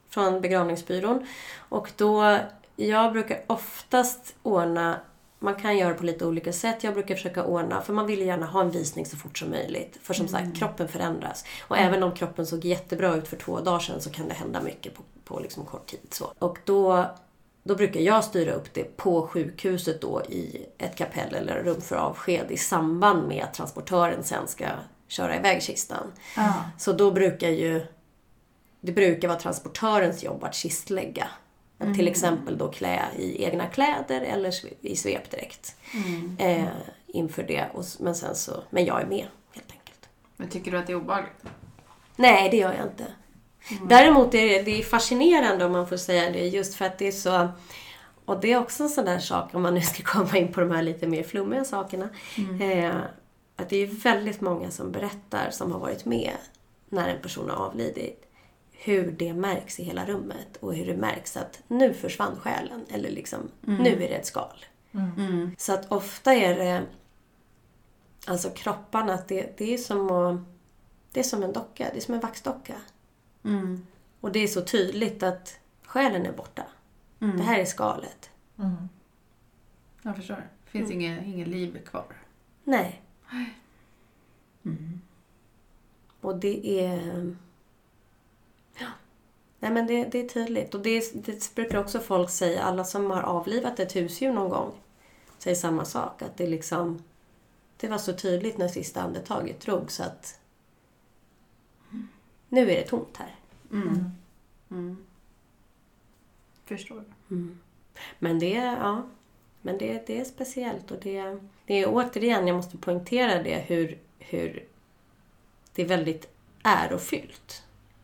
[0.09, 1.27] Från begravningsbyrån.
[1.57, 2.39] Och då
[2.75, 4.99] jag brukar oftast ordna
[5.43, 6.83] man kan göra på lite olika sätt.
[6.83, 9.49] Jag brukar försöka ordna, för man vill ju gärna ha en visning så fort som
[9.49, 9.99] möjligt.
[10.01, 10.45] För som mm.
[10.45, 11.45] sagt, kroppen förändras.
[11.61, 11.89] Och mm.
[11.89, 14.93] även om kroppen såg jättebra ut för två dagar sedan så kan det hända mycket
[14.95, 16.07] på, på liksom kort tid.
[16.09, 16.33] Så.
[16.39, 17.05] Och då,
[17.63, 21.95] då brukar jag styra upp det på sjukhuset då i ett kapell eller rum för
[21.95, 24.65] avsked i samband med att transportören sen ska
[25.07, 26.11] köra iväg kistan.
[26.37, 26.51] Mm.
[26.77, 27.85] Så då brukar ju
[28.81, 31.27] det brukar vara transportörens jobb att kistlägga
[31.83, 31.95] Mm.
[31.95, 35.75] Till exempel då klä i egna kläder eller i svepdräkt.
[35.93, 36.37] Mm.
[36.39, 36.67] Eh,
[37.07, 37.65] inför det.
[37.73, 40.09] Och, men, sen så, men jag är med helt enkelt.
[40.37, 41.43] Men tycker du att det är obehagligt?
[42.15, 43.05] Nej, det gör jag inte.
[43.71, 43.87] Mm.
[43.87, 47.07] Däremot är det, det är fascinerande om man får säga det just för att det
[47.07, 47.49] är så
[48.25, 50.59] och det är också en sån där sak, om man nu ska komma in på
[50.59, 52.09] de här lite mer flummiga sakerna.
[52.37, 52.61] Mm.
[52.61, 52.95] Eh,
[53.55, 56.33] att det är väldigt många som berättar, som har varit med
[56.89, 58.22] när en person har avlidit
[58.83, 63.09] hur det märks i hela rummet och hur det märks att nu försvann själen eller
[63.09, 63.83] liksom, mm.
[63.83, 64.65] nu är det ett skal.
[64.91, 65.11] Mm.
[65.17, 65.55] mm.
[65.57, 66.85] Så att ofta är det
[68.27, 70.41] alltså kropparna, det, det är som att,
[71.11, 72.75] det är som en docka, det är som en vaxdocka.
[73.43, 73.87] Mm.
[74.21, 76.63] Och det är så tydligt att själen är borta.
[77.19, 77.37] Mm.
[77.37, 78.29] Det här är skalet.
[80.01, 80.49] Jag förstår.
[80.65, 81.01] Det finns mm.
[81.01, 82.15] inget, inget liv kvar.
[82.63, 83.01] Nej.
[86.21, 87.35] Och det är...
[89.63, 90.73] Nej, men det, det är tydligt.
[90.73, 94.71] Och det, det brukar också folk säga, alla som har avlivat ett husdjur någon gång
[95.37, 96.21] säger samma sak.
[96.21, 97.03] Att det liksom...
[97.77, 100.39] Det var så tydligt när sista andetaget drog så att
[102.49, 103.35] nu är det tomt här.
[103.71, 104.11] Mm.
[104.71, 105.05] Mm.
[106.65, 107.03] Förstår.
[107.31, 107.59] Mm.
[108.19, 109.07] Men det, ja,
[109.61, 113.97] men det, det är speciellt och det, det är återigen, jag måste poängtera det, hur,
[114.19, 114.65] hur
[115.75, 116.27] det är väldigt
[116.63, 117.63] ärofyllt,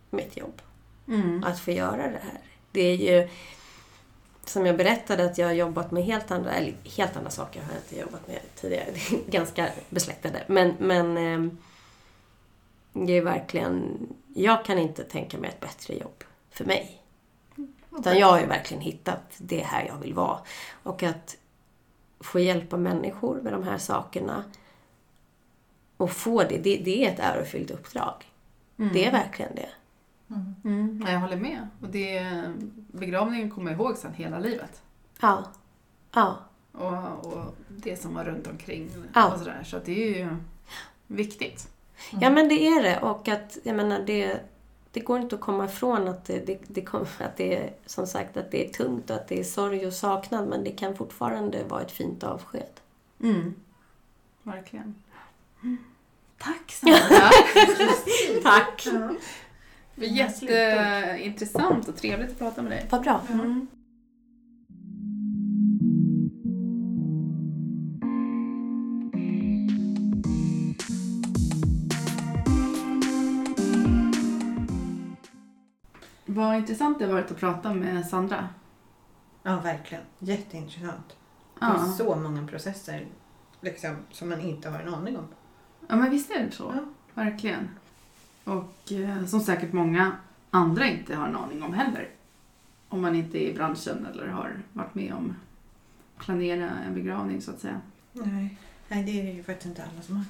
[0.10, 0.62] mitt jobb.
[1.10, 1.44] Mm.
[1.44, 2.40] Att få göra det här.
[2.72, 3.30] Det är ju,
[4.46, 7.74] som jag berättade, att jag har jobbat med helt andra, eller helt andra saker har
[7.74, 8.86] jag inte jobbat med tidigare.
[9.10, 10.44] Det är ganska besläktade.
[10.48, 11.52] Men, men eh,
[12.94, 17.02] det är verkligen, jag kan inte tänka mig ett bättre jobb för mig.
[18.00, 20.40] Utan jag har ju verkligen hittat det här jag vill vara.
[20.84, 21.38] Och att
[22.20, 24.44] få hjälpa människor med de här sakerna
[25.98, 28.14] och få det, det, det är ett ärofyllt uppdrag.
[28.80, 28.94] Mm.
[28.94, 29.70] Det är verkligen det.
[30.30, 30.56] Mm.
[30.66, 31.08] Mm.
[31.12, 31.68] Jag håller med.
[31.82, 32.26] Och det,
[32.92, 34.82] begravningen kommer jag ihåg sen hela livet.
[35.22, 35.44] Ja.
[36.14, 36.38] Ja.
[36.72, 39.34] Och, och det som var runt omkring Ja.
[39.34, 39.64] och sådär.
[39.66, 40.36] Så det är ju
[41.08, 41.70] viktigt.
[42.22, 44.40] Ja men det är det och att jag menar det,
[44.92, 48.08] det går inte att komma ifrån att det, det, det, kom, att det är som
[48.08, 50.96] sagt att det är tungt och att det är sorg och saknad men det kan
[50.96, 52.80] fortfarande vara ett fint avsked.
[53.24, 53.54] Mm.
[54.44, 54.96] Verkligen.
[56.38, 57.30] Tack Sandra!
[58.44, 58.88] Tack!
[58.94, 59.10] Ja.
[60.00, 62.88] Det var jätteintressant och trevligt att prata med dig.
[62.90, 63.22] Vad bra.
[63.30, 63.68] Mm.
[76.26, 78.50] Vad intressant det har varit att prata med Sandra.
[79.44, 80.04] ja, verkligen.
[80.20, 81.08] Jätteintressant.
[81.10, 83.08] Det Ja, är så många processer
[83.62, 85.28] liksom, som man inte har en aning om.
[85.88, 86.74] ja men visst är det så.
[86.76, 86.84] Ja.
[87.24, 87.70] Verkligen.
[88.50, 90.12] Och eh, som säkert många
[90.52, 92.10] andra inte har en aning om heller.
[92.90, 95.36] Om man inte är i branschen eller har varit med om
[96.18, 97.82] planera en begravning så att säga.
[98.14, 98.58] Nej.
[98.88, 100.26] Nej, det är ju faktiskt inte alla som har.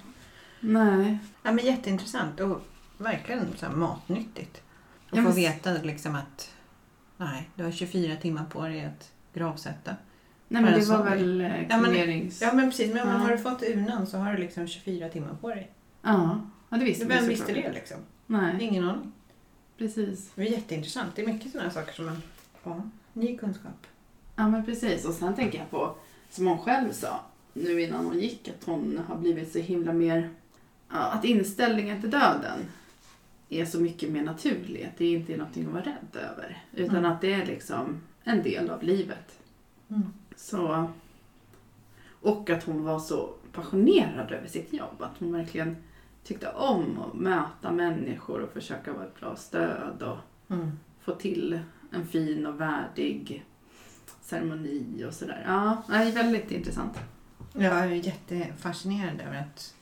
[0.59, 1.17] Nej.
[1.43, 2.61] Ja, men jätteintressant och
[2.97, 4.61] verkligen så här matnyttigt.
[5.09, 6.53] Att Ja, få men- veta liksom att
[7.17, 9.95] nej, du har 24 timmar på dig att gravsätta.
[10.47, 12.41] Nej men det var väl eh, Ja, men- kremerings...
[12.41, 12.93] Ja, men precis.
[12.93, 13.21] Men, men Ja.
[13.21, 15.71] har du fått urnan så har du liksom 24 timmar på dig.
[16.01, 16.39] Ja,
[16.69, 17.97] ja det visste Vem vi visste det liksom?
[18.27, 19.11] Nej, Ingen aning.
[19.77, 20.31] precis.
[20.35, 21.15] Det är jätteintressant.
[21.15, 22.21] Det är mycket sådana saker som man...
[22.63, 22.81] Ja,
[23.13, 23.87] ny kunskap.
[24.35, 25.05] Ja men precis.
[25.05, 25.95] Och sen tänker jag på,
[26.29, 27.19] som hon själv sa
[27.53, 30.29] nu innan hon gick, att hon har blivit så himla mer...
[30.87, 32.59] Att inställningen till döden
[33.49, 34.83] är så mycket mer naturlig.
[34.83, 36.63] Att det inte är någonting att vara rädd över.
[36.73, 37.11] Utan Mm.
[37.11, 39.39] att det är liksom en del av livet.
[39.89, 40.13] Mm.
[40.35, 40.87] Så...
[42.21, 44.95] Och att hon var så passionerad över sitt jobb.
[45.01, 45.77] Att hon verkligen
[46.23, 50.01] tyckte om att möta människor och försöka vara ett bra stöd.
[50.03, 50.17] Och
[50.55, 50.79] Mm.
[51.01, 51.59] få till
[51.91, 53.45] en fin och värdig
[54.21, 55.43] ceremoni och sådär.
[55.47, 56.99] Ja, det är väldigt intressant.
[57.53, 59.75] Jag är jättefascinerad över att,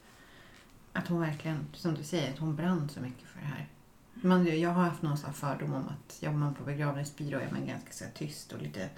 [0.94, 3.68] att hon verkligen, som du säger, att hon brann så mycket för det här.
[4.14, 7.66] Man, jag har haft någon sån fördom om att jobbar man på begravningsbyrå är man
[7.68, 8.90] ganska så tyst och lite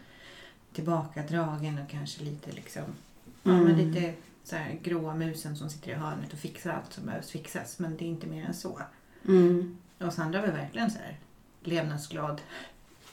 [0.74, 2.84] tillbakadragen och kanske lite liksom,
[3.44, 3.76] ja, men Mm.
[3.78, 4.14] lite
[4.44, 7.80] så här gråa musen som sitter i hörnet och fixar allt som behövs fixas.
[7.80, 8.82] Men det är inte mer än så.
[9.28, 9.78] Mm.
[9.98, 11.20] Och Sandra var verkligen så här
[11.64, 12.42] levnadsglad.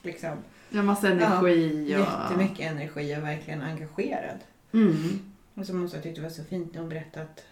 [0.02, 0.38] Liksom,
[0.74, 2.00] har massa energi och...
[2.00, 4.38] jättemycket energi och verkligen engagerad.
[4.72, 5.32] Mm.
[5.54, 7.44] Och som hon sa tyckte det var så fint när hon berättade att,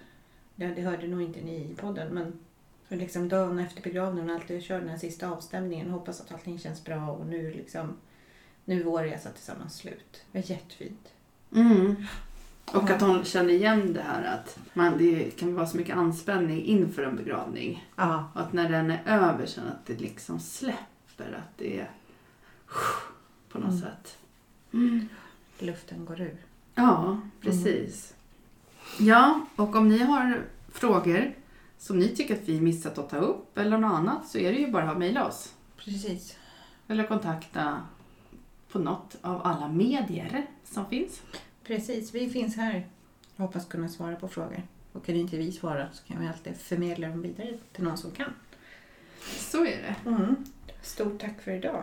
[0.57, 2.33] ja, det hörde nog inte ni i podden, men
[2.89, 6.59] så liksom dagen efter begravningen och alltid kör den här sista avstämningen, hoppas att allting
[6.59, 7.97] känns bra och nu liksom,
[8.64, 10.22] nu är vår resa tillsammans slut.
[10.33, 11.09] Det var jättefint.
[11.53, 12.07] Mm.
[12.73, 16.65] Och att hon känner igen det här att man, det kan vara så mycket anspänning
[16.65, 17.89] inför en begravning.
[17.97, 18.31] Ja.
[18.35, 21.33] Och att när den är över så att det liksom släpper.
[21.39, 21.91] Att det är
[23.49, 23.81] på något Mm.
[23.81, 24.19] sätt.
[25.59, 26.37] Luften går ur.
[26.75, 28.14] Ja, precis.
[29.01, 31.34] Ja, och om ni har frågor
[31.79, 34.59] som ni tycker att vi missat att ta upp eller något annat så är det
[34.59, 35.55] ju bara att mejla oss.
[35.76, 36.37] Precis.
[36.88, 37.79] Eller kontakta
[38.72, 41.22] på något av alla medier som finns.
[41.64, 42.86] Precis, vi finns här.
[43.36, 44.62] Hoppas kunna svara på frågor.
[44.92, 48.11] Och kan inte vi svara så kan vi alltid förmedla dem vidare till någon som
[48.11, 48.32] kan.
[49.22, 50.11] Så är det.
[50.11, 50.36] Mm.
[50.82, 51.82] Stort tack för idag.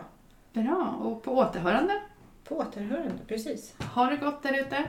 [0.52, 2.02] Bra, och på återhörande.
[2.44, 3.74] På återhörande, precis.
[3.78, 4.84] Ha det gott där ute.